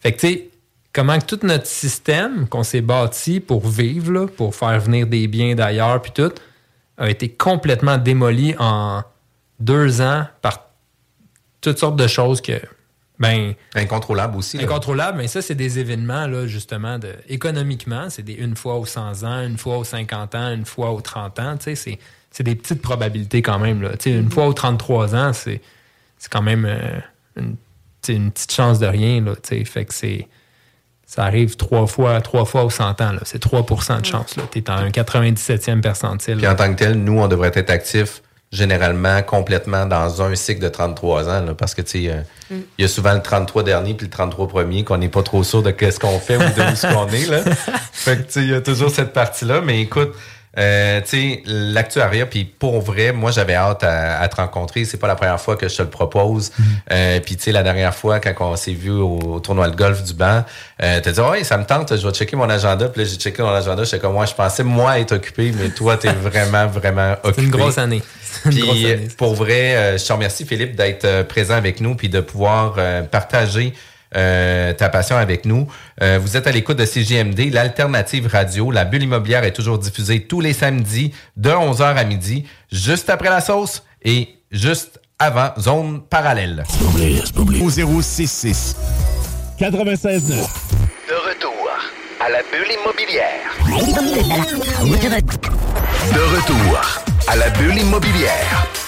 [0.00, 0.48] Fait que, tu sais,
[0.92, 5.26] comment que tout notre système qu'on s'est bâti pour vivre, là, pour faire venir des
[5.28, 6.32] biens d'ailleurs, puis tout,
[6.98, 9.02] a été complètement démoli en
[9.60, 10.66] deux ans par
[11.60, 12.60] toutes sortes de choses que,
[13.18, 13.54] ben...
[13.74, 14.56] Incontrôlable aussi.
[14.56, 14.64] là.
[14.64, 18.86] Incontrôlable, mais ça, c'est des événements, là, justement, de, économiquement, c'est des une fois aux
[18.86, 21.98] 100 ans, une fois aux 50 ans, une fois aux 30 ans, tu sais, c'est,
[22.30, 23.90] c'est des petites probabilités quand même, là.
[23.96, 25.60] Tu sais, une fois aux 33 ans, c'est,
[26.18, 26.98] c'est quand même euh,
[27.36, 27.56] une,
[28.30, 30.28] petite chance de rien, là, tu sais, fait que c'est...
[31.06, 33.12] Ça arrive trois fois, trois fois aux 100 ans.
[33.12, 33.20] là.
[33.24, 34.34] C'est 3% de chance.
[34.50, 36.38] Tu es en un 97e percentile.
[36.38, 38.22] Puis en tant que tel, nous, on devrait être actifs
[38.54, 41.44] généralement complètement dans un cycle de 33 ans.
[41.44, 42.60] là, parce que, tu sais, euh, il Mm.
[42.78, 45.62] y a souvent le 33 dernier puis le 33 premier qu'on n'est pas trop sûr
[45.62, 47.26] de qu'est-ce qu'on fait ou de où ce qu'on est.
[47.28, 47.40] Là.
[47.92, 49.60] fait que, tu sais, il y a toujours cette partie-là.
[49.62, 50.14] Mais écoute,
[50.58, 54.84] euh, tu sais, l'actuariat, puis pour vrai, moi, j'avais hâte à, à te rencontrer.
[54.84, 56.52] C'est pas la première fois que je te le propose.
[56.90, 59.76] Euh, puis, tu sais, la dernière fois, quand on s'est vu au, au tournoi de
[59.76, 60.44] golf du banc,
[60.82, 62.88] euh, t'as dit, ouais, ça me tente, je vais checker mon agenda.
[62.88, 63.84] Puis là, j'ai checké mon agenda.
[63.84, 67.32] J'étais comme, moi, je pensais, moi, être occupé, mais toi, t'es vraiment, vraiment occupé.
[67.36, 68.02] C'est une grosse année.
[68.44, 72.20] Puis, pour vrai, euh, je te remercie, Philippe, d'être euh, présent avec nous puis de
[72.20, 73.72] pouvoir euh, partager
[74.16, 75.66] euh, ta passion avec nous.
[76.02, 78.70] Euh, vous êtes à l'écoute de CGMD, l'alternative radio.
[78.70, 83.30] La bulle immobilière est toujours diffusée tous les samedis de 11h à midi, juste après
[83.30, 86.64] la sauce et juste avant zone parallèle.
[87.60, 88.76] Au 066
[89.58, 90.64] 96.9
[92.24, 93.50] à la bulle immobilière.
[96.14, 96.80] De retour
[97.28, 98.83] à la bulle immobilière.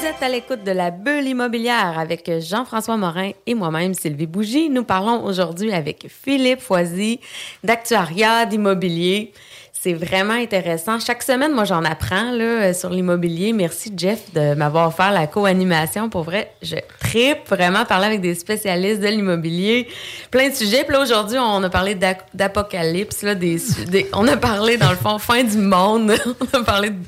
[0.00, 4.70] Vous êtes à l'écoute de la bulle immobilière avec Jean-François Morin et moi-même, Sylvie Bougie.
[4.70, 7.20] Nous parlons aujourd'hui avec Philippe Foisy
[7.62, 9.34] d'actuariat, d'immobilier.
[9.82, 11.00] C'est vraiment intéressant.
[11.00, 13.54] Chaque semaine, moi, j'en apprends là, sur l'immobilier.
[13.54, 16.10] Merci, Jeff, de m'avoir offert la co-animation.
[16.10, 19.88] Pour vrai, je tripe vraiment parler avec des spécialistes de l'immobilier.
[20.30, 20.84] Plein de sujets.
[20.84, 21.96] Puis là, aujourd'hui, on a parlé
[22.34, 23.22] d'apocalypse.
[23.22, 23.56] Là, des,
[24.12, 26.12] on a parlé, dans le fond, fin du monde.
[26.52, 26.98] on a parlé de...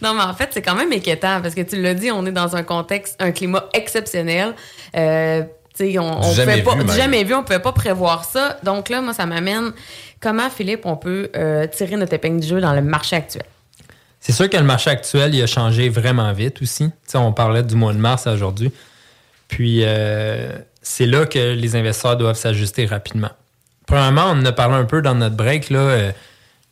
[0.00, 2.32] Non, mais en fait, c'est quand même inquiétant parce que tu l'as dit, on est
[2.32, 4.54] dans un contexte, un climat exceptionnel.
[4.96, 5.42] Euh,
[5.76, 6.96] tu sais, on, on jamais pas, vu, même.
[6.96, 8.58] jamais vu, on pouvait pas prévoir ça.
[8.62, 9.72] Donc là, moi, ça m'amène
[10.22, 13.44] comment, Philippe, on peut euh, tirer notre épingle du jeu dans le marché actuel?
[14.20, 16.88] C'est sûr que le marché actuel, il a changé vraiment vite aussi.
[17.12, 18.72] On parlait du mois de mars aujourd'hui.
[19.48, 23.30] Puis, euh, c'est là que les investisseurs doivent s'ajuster rapidement.
[23.86, 25.72] Premièrement, on en a parlé un peu dans notre break.
[25.72, 26.12] Euh,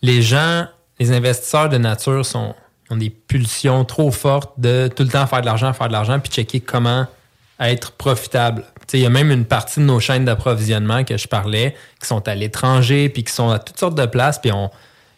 [0.00, 0.66] les gens,
[1.00, 2.54] les investisseurs de nature sont,
[2.88, 6.20] ont des pulsions trop fortes de tout le temps faire de l'argent, faire de l'argent,
[6.20, 7.06] puis checker comment
[7.58, 8.64] être profitable.
[8.92, 12.26] Il y a même une partie de nos chaînes d'approvisionnement que je parlais qui sont
[12.26, 14.70] à l'étranger, puis qui sont à toutes sortes de places, puis on,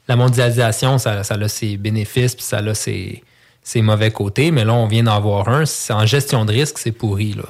[0.08, 3.22] la mondialisation, ça, ça a ses bénéfices, puis ça a ses,
[3.62, 5.64] ses mauvais côtés, mais là, on vient d'en avoir un.
[5.90, 7.44] En gestion de risque, c'est pourri, là.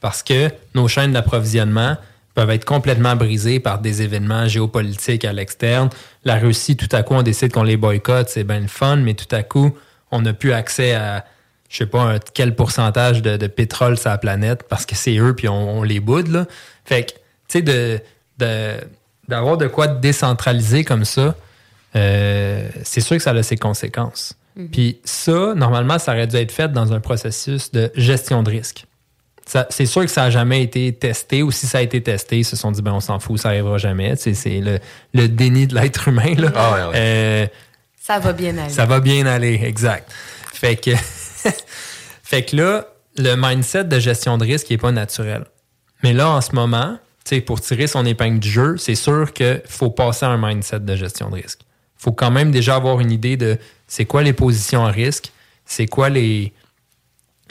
[0.00, 1.96] Parce que nos chaînes d'approvisionnement
[2.34, 5.90] peuvent être complètement brisées par des événements géopolitiques à l'externe.
[6.24, 9.14] La Russie, tout à coup, on décide qu'on les boycotte, c'est bien le fun, mais
[9.14, 9.76] tout à coup,
[10.10, 11.24] on n'a plus accès à,
[11.70, 15.16] je sais pas, un- quel pourcentage de, de pétrole sur la planète parce que c'est
[15.16, 16.46] eux, puis on, on les boude, là.
[16.84, 17.18] Fait que, tu
[17.48, 18.00] sais, de,
[19.28, 21.34] d'avoir de quoi décentraliser comme ça,
[21.96, 24.34] euh, c'est sûr que ça a ses conséquences.
[24.72, 28.84] Puis ça, normalement, ça aurait dû être fait dans un processus de gestion de risque.
[29.46, 32.38] Ça- C'est sûr que ça n'a jamais été testé, ou si ça a été testé,
[32.40, 34.16] ils se sont dit, ben on s'en fout, ça n'arrivera jamais.
[34.16, 34.78] C'est le,
[35.14, 36.34] le déni de l'être humain.
[36.36, 36.52] Là.
[36.54, 36.92] Ah ouais, ouais.
[36.96, 37.46] Euh,
[38.00, 38.72] Ça va bien aller.
[38.72, 40.10] ça va bien aller, exact.
[40.52, 40.90] Fait que,
[42.22, 42.86] fait que là,
[43.16, 45.44] le mindset de gestion de risque n'est pas naturel.
[46.02, 46.98] Mais là, en ce moment,
[47.38, 50.96] pour tirer son épingle du jeu, c'est sûr qu'il faut passer à un mindset de
[50.96, 51.60] gestion de risque.
[51.98, 55.32] Il faut quand même déjà avoir une idée de c'est quoi les positions à risque,
[55.64, 56.52] c'est quoi les,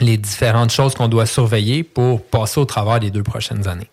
[0.00, 3.88] les différentes choses qu'on doit surveiller pour passer au travers des deux prochaines années.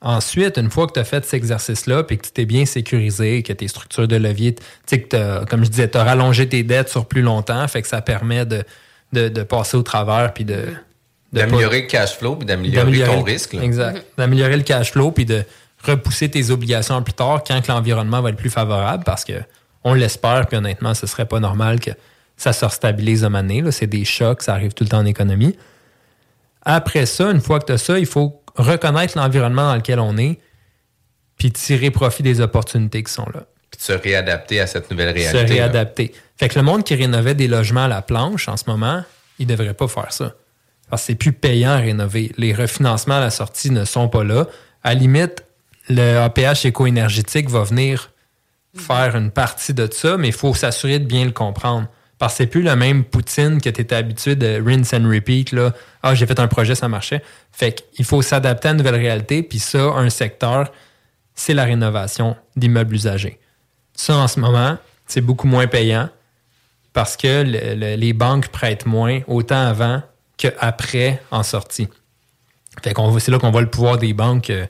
[0.00, 3.42] Ensuite, une fois que tu as fait cet exercice-là, puis que tu t'es bien sécurisé,
[3.42, 6.62] que tes structures de levier, tu sais, que comme je disais, tu as rallongé tes
[6.62, 8.62] dettes sur plus longtemps, fait que ça permet de,
[9.12, 10.64] de, de passer au travers, puis de.
[11.32, 13.52] D'améliorer pas- le cash flow puis d'améliorer ton le- risque.
[13.52, 13.62] là.
[13.62, 14.04] Exact.
[14.16, 15.44] D'améliorer le cash flow, puis de
[15.84, 19.34] repousser tes obligations plus tard quand que l'environnement va être plus favorable, parce que
[19.84, 21.90] on l'espère, puis honnêtement, ce serait pas normal que
[22.36, 23.64] ça se restabilise de manière.
[23.64, 23.72] là.
[23.72, 25.56] C'est des chocs, ça arrive tout le temps en économie.
[26.62, 30.16] Après ça, une fois que tu as ça, il faut reconnaître l'environnement dans lequel on
[30.16, 30.38] est,
[31.36, 33.44] puis tirer profit des opportunités qui sont là.
[33.78, 35.54] Puis de se réadapter à cette nouvelle Se réalité.
[35.54, 35.54] là.
[35.54, 36.12] réadapter.
[36.36, 39.02] Fait que le monde qui rénovait des logements à la planche en ce moment,
[39.38, 40.34] il ne devrait pas faire ça.
[40.90, 42.32] Parce que c'est plus payant à rénover.
[42.38, 44.46] Les refinancements à la sortie ne sont pas là.
[44.82, 45.44] À la limite,
[45.88, 48.10] le APH éco-énergétique va venir
[48.76, 51.88] faire une partie de ça, mais il faut s'assurer de bien le comprendre.
[52.18, 55.52] Parce que c'est plus le même Poutine que tu étais habitué de rinse and repeat.
[55.52, 55.72] Là.
[56.02, 57.22] Ah, j'ai fait un projet, ça marchait.
[57.52, 59.42] Fait qu'il faut s'adapter à une nouvelle réalité.
[59.42, 60.72] Puis ça, un secteur,
[61.34, 63.38] c'est la rénovation d'immeubles usagés.
[63.98, 66.08] Ça, en ce moment, c'est beaucoup moins payant
[66.92, 70.02] parce que le- le- les banques prêtent moins, autant avant
[70.36, 71.88] qu'après en sortie.
[72.82, 74.66] Fait qu'on c'est là qu'on voit le pouvoir des banques euh,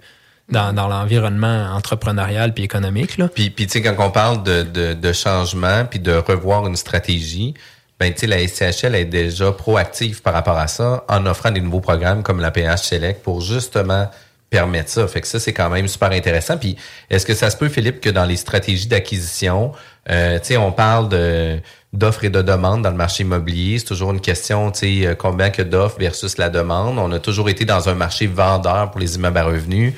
[0.49, 3.19] dans, l'environnement entrepreneurial puis économique.
[3.35, 7.53] Puis, tu sais, quand on parle de changement puis de revoir une stratégie,
[8.01, 11.61] ben, tu sais, la SCHL est déjà proactive par rapport à ça en offrant des
[11.61, 14.09] nouveaux programmes comme la PH Select pour justement
[14.51, 15.07] permettre ça.
[15.09, 16.57] Fait que ça, c'est quand même super intéressant.
[16.57, 16.77] Puis,
[17.11, 19.73] est-ce que ça se peut, Philippe, que dans les stratégies d'acquisition,
[20.11, 21.61] euh, tu sais, on parle de
[21.95, 23.79] d'offres et de demandes dans le marché immobilier?
[23.79, 26.99] C'est toujours une question, tu sais, euh, combien que d'offres versus la demande.
[26.99, 29.95] On a toujours été dans un marché vendeur pour les immeubles à revenus.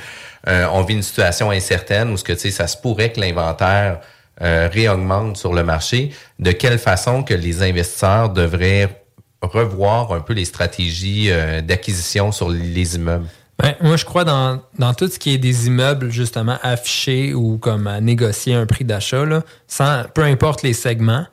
[0.49, 3.21] Euh, on vit une situation incertaine où ce que, tu sais, ça se pourrait que
[3.21, 4.01] l'inventaire
[4.43, 6.13] euh, réaugmente sur le marché.
[6.39, 9.05] De quelle façon que les investisseurs devraient
[9.43, 13.27] revoir un peu les stratégies euh, d'acquisition sur les immeubles?
[13.61, 17.59] Ben, moi, je crois dans, dans tout ce qui est des immeubles, justement, affichés ou
[17.59, 21.27] comme à négocier un prix d'achat, là, sans, peu importe les segments,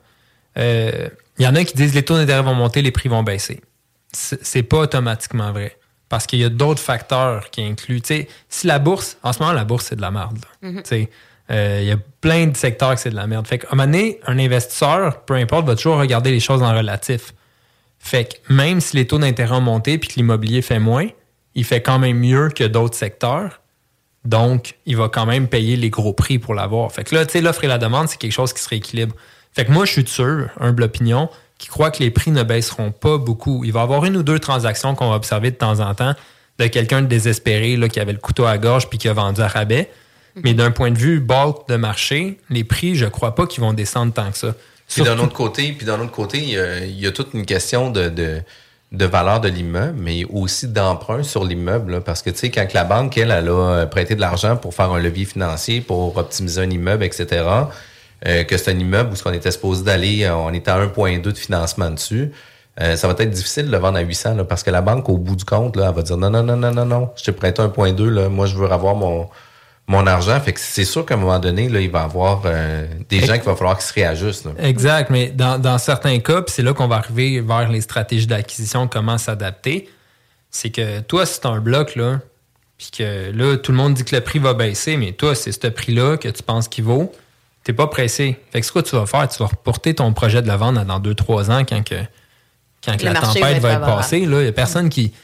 [0.58, 1.08] euh,
[1.38, 3.60] il y en a qui disent les taux d'intérêt vont monter, les prix vont baisser.
[4.12, 5.78] C'est pas automatiquement vrai.
[6.08, 8.02] Parce qu'il y a d'autres facteurs qui incluent.
[8.48, 10.38] Si la bourse, en ce moment, la bourse, c'est de la merde.
[10.62, 10.82] Mhm.
[10.82, 11.10] Tu sais,
[11.50, 13.46] euh, il y a plein de secteurs que c'est de la merde.
[13.46, 16.74] Fait qu'à un moment donné, un investisseur, peu importe, va toujours regarder les choses en
[16.74, 17.34] relatif.
[17.98, 21.08] Fait que même si les taux d'intérêt ont monté puis que l'immobilier fait moins,
[21.58, 23.60] il fait quand même mieux que d'autres secteurs.
[24.24, 26.92] Donc, il va quand même payer les gros prix pour l'avoir.
[26.92, 29.16] Fait que là, tu sais, l'offre et la demande, c'est quelque chose qui se rééquilibre.
[29.52, 31.28] Fait que moi, je suis sûr, humble opinion,
[31.58, 33.64] qui croit que les prix ne baisseront pas beaucoup.
[33.64, 36.14] Il va y avoir une ou deux transactions qu'on va observer de temps en temps
[36.60, 39.40] de quelqu'un de désespéré là, qui avait le couteau à gorge puis qui a vendu
[39.40, 39.90] à rabais.
[40.44, 43.72] Mais d'un point de vue bulk de marché, les prix, je crois pas qu'ils vont
[43.72, 44.54] descendre tant que ça.
[44.88, 47.34] Puis d'un autre côté, puis d'un autre côté, il y, a, il y a toute
[47.34, 48.42] une question de, de,
[48.92, 52.00] de valeur de l'immeuble, mais aussi d'emprunt sur l'immeuble.
[52.02, 54.74] Parce que, tu sais, quand la banque, elle, elle a euh, prêté de l'argent pour
[54.74, 57.44] faire un levier financier, pour optimiser un immeuble, etc.,
[58.26, 60.78] euh, que c'est un immeuble où ce qu'on était supposé d'aller, euh, on était à
[60.78, 62.32] 1,2 de financement dessus,
[62.80, 65.08] euh, ça va être difficile de le vendre à 800, là, parce que la banque,
[65.08, 67.24] au bout du compte, là, elle va dire non, non, non, non, non, non, je
[67.24, 69.28] t'ai prêté 1,2, là, moi, je veux avoir mon,
[69.88, 70.38] mon argent.
[70.40, 73.20] Fait que c'est sûr qu'à un moment donné, là, il va y avoir euh, des
[73.20, 74.44] gens qu'il va falloir qu'ils se réajustent.
[74.44, 74.52] là.
[74.58, 78.26] Exact, mais dans, dans certains cas, puis c'est là qu'on va arriver vers les stratégies
[78.26, 79.88] d'acquisition, comment s'adapter,
[80.50, 82.20] c'est que toi, si tu un bloc, là,
[82.76, 85.52] puis que là, tout le monde dit que le prix va baisser, mais toi, c'est
[85.52, 87.12] ce prix-là que tu penses qu'il vaut,
[87.64, 88.38] t'es pas pressé.
[88.52, 90.74] Fait que ce que tu vas faire, tu vas reporter ton projet de la vente
[90.74, 91.96] dans 2-3 ans quand, que,
[92.84, 94.18] quand que la tempête va être va passée.
[94.18, 95.10] Il n'y a personne qui...
[95.10, 95.16] Tu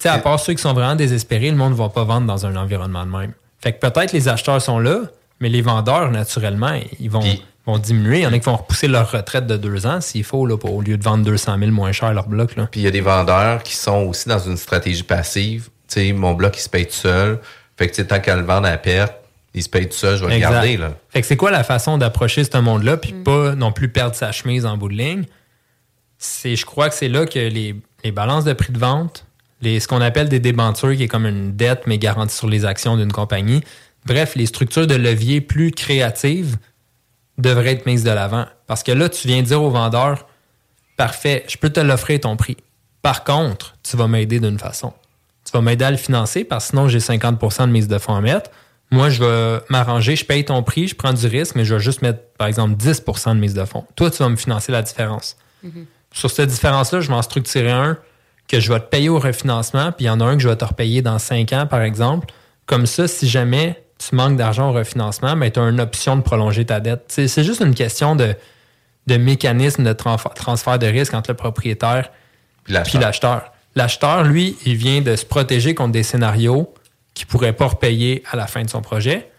[0.00, 2.46] sais, à part ceux qui sont vraiment désespérés, le monde ne va pas vendre dans
[2.46, 3.32] un environnement de même.
[3.60, 5.00] Fait que peut-être les acheteurs sont là,
[5.40, 7.22] mais les vendeurs, naturellement, ils vont,
[7.66, 8.18] vont diminuer.
[8.18, 10.56] Il y en a qui vont repousser leur retraite de deux ans s'il faut, là,
[10.56, 12.56] pour, au lieu de vendre 200 000 moins cher leur bloc.
[12.56, 12.68] Là.
[12.70, 15.68] Puis il y a des vendeurs qui sont aussi dans une stratégie passive.
[15.88, 17.40] Tu sais, mon bloc, il se paye tout seul.
[17.76, 19.14] Fait que, tu sais, tant qu'à le vendre à perte,
[19.54, 20.48] il se paye tout seul, je vais Exact.
[20.48, 20.92] le garder, là.
[21.08, 24.30] Fait que c'est quoi la façon d'approcher ce monde-là, puis pas non plus perdre sa
[24.30, 25.24] chemise en bout de ligne?
[26.18, 29.24] C'est, je crois que c'est là que les, les balances de prix de vente,
[29.60, 32.64] les, ce qu'on appelle des débentures, qui est comme une dette, mais garantie sur les
[32.64, 33.62] actions d'une compagnie.
[34.06, 36.56] Bref, les structures de levier plus créatives
[37.38, 38.46] devraient être mises de l'avant.
[38.66, 40.26] Parce que là, tu viens dire au vendeur,
[40.96, 42.56] parfait, je peux te l'offrir ton prix.
[43.02, 44.92] Par contre, tu vas m'aider d'une façon.
[45.44, 48.14] Tu vas m'aider à le financer parce que sinon, j'ai 50% de mise de fonds
[48.14, 48.50] à mettre.
[48.90, 51.80] Moi, je vais m'arranger, je paye ton prix, je prends du risque, mais je vais
[51.80, 53.84] juste mettre, par exemple, 10% de mise de fonds.
[53.96, 55.36] Toi, tu vas me financer la différence.
[56.12, 57.98] Sur cette différence-là, je vais en structurer un
[58.48, 60.48] que je vais te payer au refinancement, puis il y en a un que je
[60.48, 62.28] vais te repayer dans 5 ans, par exemple.
[62.66, 66.22] Comme ça, si jamais tu manques d'argent au refinancement, ben, tu as une option de
[66.22, 67.04] prolonger ta dette.
[67.08, 68.34] C'est juste une question de,
[69.06, 72.10] de mécanisme de transf- transfert de risque entre le propriétaire
[72.84, 73.52] puis l'acheteur.
[73.74, 76.72] L'acheteur, lui, il vient de se protéger contre des scénarios
[77.14, 79.30] qu'il ne pourrait pas repayer à la fin de son projet.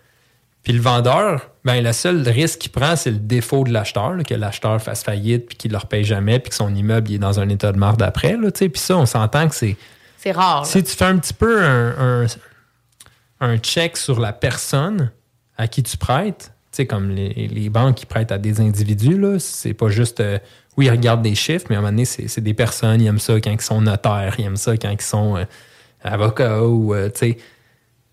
[0.64, 4.34] Puis le vendeur, ben, le seul risque qu'il prend, c'est le défaut de l'acheteur, que
[4.34, 7.20] l'acheteur fasse faillite, puis qu'il ne le repaye jamais, puis que son immeuble il est
[7.20, 8.38] dans un état de marde après.
[8.38, 8.50] là.
[8.52, 9.76] Puis ça, on s'entend que c'est.
[10.18, 10.62] C'est rare.
[10.62, 10.66] là.
[10.66, 12.26] Si tu fais un petit peu un, un,
[13.42, 15.12] un check sur la personne
[15.58, 19.18] à qui tu prêtes, tu sais, comme les, les banques qui prêtent à des individus,
[19.18, 20.20] là, c'est pas juste.
[20.20, 20.40] euh,
[20.78, 23.08] oui, ils regardent des chiffres, mais à un moment donné, c'est c'est des personnes, ils
[23.08, 25.44] aiment ça quand ils sont notaires, ils aiment ça quand ils sont euh,
[26.04, 27.38] avocats ou, euh, tu sais.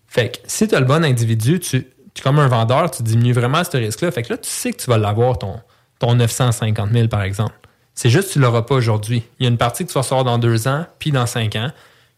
[0.07, 1.85] Fait que si tu as le bon individu, tu,
[2.17, 4.11] tu- comme un vendeur, tu diminues vraiment ce risque-là.
[4.11, 5.59] Fait que là, tu sais que tu vas l'avoir, ton,
[5.99, 7.53] ton 950 000, par exemple.
[7.93, 9.23] C'est juste que tu ne l'auras pas aujourd'hui.
[9.39, 11.55] Il y a une partie que tu vas recevoir dans deux ans, puis dans cinq
[11.55, 11.71] ans.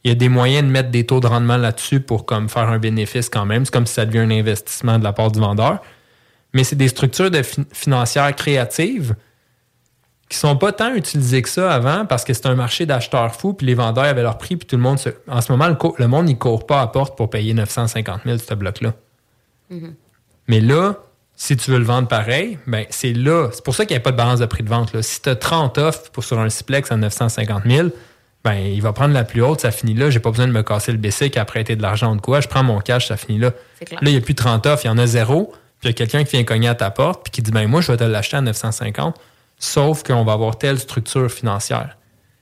[0.03, 2.69] Il y a des moyens de mettre des taux de rendement là-dessus pour comme faire
[2.69, 3.65] un bénéfice quand même.
[3.65, 5.79] C'est comme si ça devient un investissement de la part du vendeur.
[6.53, 7.29] Mais c'est des structures
[7.73, 9.15] financières créatives
[10.29, 13.53] qui sont pas tant utilisées que ça avant parce que c'est un marché d'acheteurs fous,
[13.53, 15.09] puis les vendeurs avaient leur prix, puis tout le monde se...
[15.27, 18.53] En ce moment, le monde, il court pas à porte pour payer 950 000 ce
[18.53, 18.93] bloc-là.
[20.47, 20.95] Mais là,
[21.35, 23.49] si tu veux le vendre pareil, ben c'est là.
[23.53, 24.93] C'est pour ça qu'il n'y a pas de balance de prix de vente.
[24.93, 25.01] Là.
[25.01, 27.89] Si tu as 30 offres pour, sur un Ciplex à 950 000,
[28.43, 30.09] ben, il va prendre la plus haute, ça finit là.
[30.09, 32.21] J'ai pas besoin de me casser le BC qui a prêté de l'argent ou de
[32.21, 32.41] quoi.
[32.41, 33.51] Je prends mon cash, ça finit là.
[33.85, 33.99] Clair.
[34.01, 35.53] Là, il n'y a plus 30 offres, il y en a zéro.
[35.79, 37.67] Puis il y a quelqu'un qui vient cogner à ta porte puis qui dit ben
[37.67, 39.17] moi, je vais te l'acheter à 950,
[39.59, 41.97] sauf qu'on va avoir telle structure financière.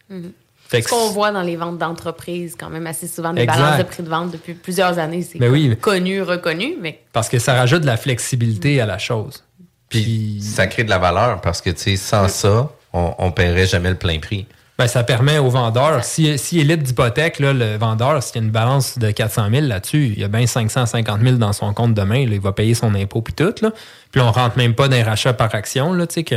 [0.10, 0.32] Mhm.
[0.70, 3.57] Fait Ce qu'on voit dans les ventes d'entreprises, quand même assez souvent, des Exact.
[3.59, 5.22] balances de prix de vente depuis plusieurs années.
[5.24, 5.76] C'est Ben oui.
[5.80, 9.43] connu, reconnu, mais Parce que ça rajoute de la flexibilité à la chose.
[9.89, 13.65] Puis ça crée de la valeur parce que, tu sais, sans ça, on, on paierait
[13.68, 14.45] jamais le plein prix.
[14.78, 18.41] Ben, ça permet au vendeur, si, si élite d'hypothèque, là, le vendeur, s'il y a
[18.43, 21.95] une balance de 400 000 là-dessus, il y a bien 550 000 dans son compte
[21.95, 23.55] demain, là, il va payer son impôt puis tout.
[23.61, 23.72] Là.
[24.11, 25.93] Puis on rentre même pas dans les rachats par action.
[25.93, 26.36] Là, tu sais, que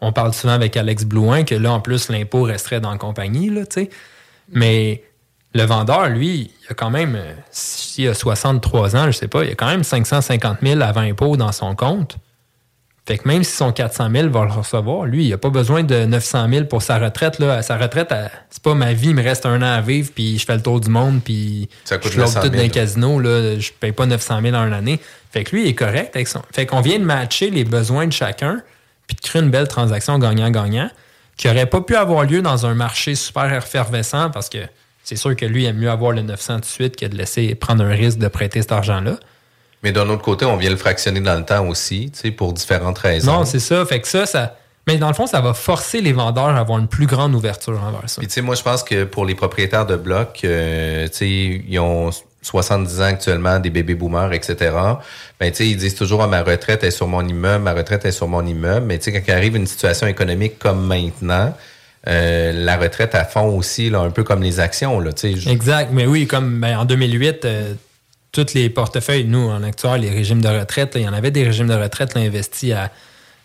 [0.00, 3.50] on parle souvent avec Alex Blouin que là, en plus, l'impôt resterait dans la compagnie.
[3.50, 3.90] Là, tu sais.
[4.52, 5.02] Mais
[5.54, 7.18] le vendeur, lui, il a quand même,
[7.50, 11.36] s'il a 63 ans, je sais pas, il a quand même 550 000 avant impôt
[11.36, 12.18] dans son compte.
[13.08, 15.82] Fait que même si son 400 000 va le recevoir, lui, il n'a pas besoin
[15.82, 17.38] de 900 000 pour sa retraite.
[17.38, 17.62] Là.
[17.62, 18.12] Sa retraite,
[18.50, 20.62] c'est pas ma vie, il me reste un an à vivre, puis je fais le
[20.62, 23.18] tour du monde, puis Ça coûte je 900 tout 000, dans les casinos.
[23.18, 25.00] Là, je paye pas 900 000 en une année.
[25.30, 26.42] Fait que lui, il est correct avec son.
[26.52, 28.60] Fait qu'on vient de matcher les besoins de chacun,
[29.08, 30.90] puis de créer une belle transaction gagnant-gagnant,
[31.36, 34.58] qui aurait pas pu avoir lieu dans un marché super effervescent parce que
[35.02, 37.16] c'est sûr que lui il aime mieux avoir le 900 tout de suite que de
[37.16, 39.16] laisser prendre un risque de prêter cet argent-là.
[39.82, 42.52] Mais d'un autre côté, on vient le fractionner dans le temps aussi, tu sais, pour
[42.52, 43.32] différentes raisons.
[43.32, 43.84] Non, c'est ça.
[43.86, 44.56] Fait que ça, ça.
[44.88, 47.80] Mais dans le fond, ça va forcer les vendeurs à avoir une plus grande ouverture
[47.82, 48.20] envers ça.
[48.20, 51.64] Puis tu sais, moi, je pense que pour les propriétaires de blocs, euh, tu sais,
[51.68, 52.10] ils ont
[52.48, 54.74] 70 ans actuellement, des bébés boomers, etc.
[55.38, 58.26] Ben, ils disent toujours, ah, ma retraite est sur mon immeuble, ma retraite est sur
[58.26, 58.86] mon immeuble.
[58.86, 61.54] Mais quand il arrive une situation économique comme maintenant,
[62.06, 65.10] euh, la retraite à fond aussi, un peu comme les actions, là.
[65.46, 65.90] Exact.
[65.92, 67.74] Mais oui, comme ben, en 2008, euh,
[68.32, 71.44] tous les portefeuilles, nous, en actuel, les régimes de retraite, il y en avait des
[71.44, 72.90] régimes de retraite là, investis à,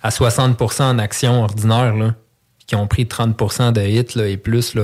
[0.01, 2.13] à 60% en actions ordinaires,
[2.67, 4.77] qui ont pris 30% de hits et plus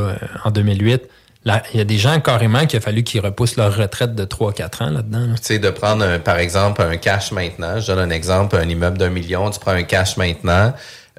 [0.44, 1.04] en 2008.
[1.46, 4.84] Il y a des gens carrément qui a fallu qu'ils repoussent leur retraite de 3-4
[4.84, 5.20] ans là-dedans.
[5.20, 5.36] là.
[5.36, 7.80] Tu sais, de prendre, par exemple, un cash maintenant.
[7.80, 10.74] Je donne un exemple, un immeuble d'un million, tu prends un cash maintenant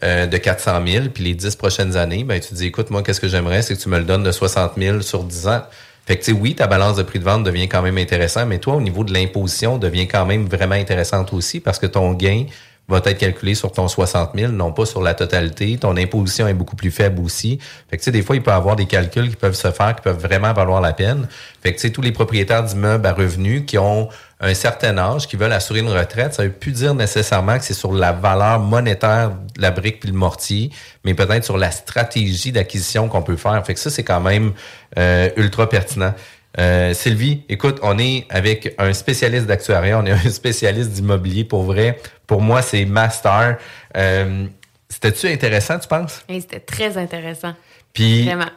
[0.04, 3.20] euh, de 400 000, puis les 10 prochaines années, ben, tu dis, écoute, moi, qu'est-ce
[3.20, 5.62] que j'aimerais, c'est que tu me le donnes de 60 000 sur 10 ans.
[6.06, 8.44] Fait que, tu sais, oui, ta balance de prix de vente devient quand même intéressant,
[8.44, 12.12] mais toi, au niveau de l'imposition, devient quand même vraiment intéressante aussi parce que ton
[12.12, 12.44] gain
[12.90, 15.78] va être calculé sur ton 60 000, non pas sur la totalité.
[15.78, 17.58] Ton imposition est beaucoup plus faible aussi.
[17.88, 19.70] Fait que, tu sais, des fois, il peut y avoir des calculs qui peuvent se
[19.70, 21.26] faire, qui peuvent vraiment valoir la peine.
[21.62, 24.08] Fait que, tu sais, tous les propriétaires d'immeubles à revenus qui ont
[24.40, 27.74] un certain âge, qui veulent assurer une retraite, ça veut plus dire nécessairement que c'est
[27.74, 30.70] sur la valeur monétaire de la brique puis le mortier,
[31.04, 33.64] mais peut-être sur la stratégie d'acquisition qu'on peut faire.
[33.66, 34.52] Fait que ça, c'est quand même
[34.98, 36.14] euh, ultra pertinent.
[36.58, 41.62] Euh, Sylvie, écoute, on est avec un spécialiste d'actuariat, on est un spécialiste d'immobilier pour
[41.62, 41.98] vrai.
[42.26, 43.58] Pour moi, c'est master.
[43.96, 44.46] Euh,
[44.88, 46.24] C'était-tu intéressant, tu penses?
[46.28, 47.54] C'était très intéressant.
[47.92, 48.50] Puis, Vraiment.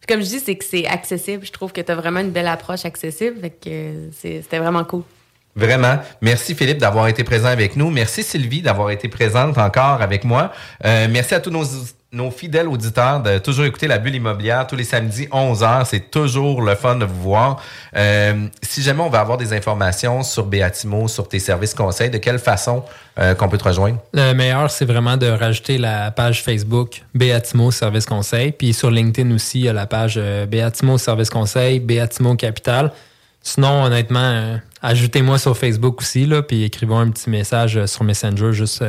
[0.00, 1.44] Puis comme je dis, c'est que c'est accessible.
[1.44, 3.40] Je trouve que tu as vraiment une belle approche accessible.
[3.40, 5.02] Fait que c'est- c'était vraiment cool.
[5.56, 5.98] Vraiment.
[6.20, 7.90] Merci Philippe d'avoir été présent avec nous.
[7.90, 10.52] Merci Sylvie d'avoir été présente encore avec moi.
[10.84, 11.64] Euh, merci à tous nos,
[12.10, 15.84] nos fidèles auditeurs de toujours écouter la bulle immobilière tous les samedis 11h.
[15.84, 17.62] C'est toujours le fun de vous voir.
[17.94, 22.16] Euh, si jamais on veut avoir des informations sur Béatimo, sur tes services conseils, de
[22.16, 22.82] quelle façon
[23.18, 23.98] euh, qu'on peut te rejoindre?
[24.14, 28.52] Le meilleur, c'est vraiment de rajouter la page Facebook Béatimo Service Conseil.
[28.52, 32.90] Puis sur LinkedIn aussi, il y a la page euh, Béatimo Service Conseil, Béatimo Capital.
[33.42, 38.84] Sinon, honnêtement, ajoutez-moi sur Facebook aussi, puis écrivez un petit message sur Messenger juste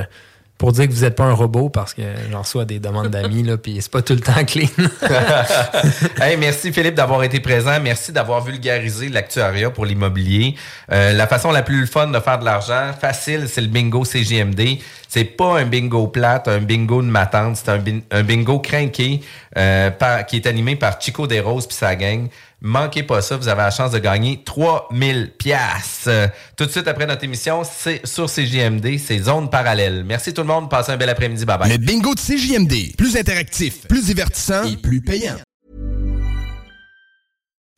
[0.59, 3.43] pour dire que vous n'êtes pas un robot parce que j'en reçois des demandes d'amis,
[3.43, 4.67] là, puis c'est pas tout le temps clean.
[6.21, 7.79] hey, merci Philippe d'avoir été présent.
[7.81, 10.55] Merci d'avoir vulgarisé l'actuariat pour l'immobilier.
[10.91, 14.79] Euh, la façon la plus fun de faire de l'argent, facile, c'est le bingo CGMD.
[15.07, 17.55] C'est pas un bingo plate, un bingo de ma tante.
[17.55, 19.21] C'est un, bin- un bingo craqué
[19.57, 19.89] euh,
[20.27, 22.27] qui est animé par Chico Desroses puis sa gang.
[22.61, 26.09] Manquez pas ça, vous avez la chance de gagner 3000 pièces.
[26.57, 30.03] Tout de suite après notre émission, c'est sur CGMD, c'est zone parallèle.
[30.05, 31.69] Merci tout le monde, passez un bel après-midi, bye bye.
[31.69, 32.97] Le bingo de CJMD.
[32.97, 35.37] Plus interactif, plus divertissant et plus payant.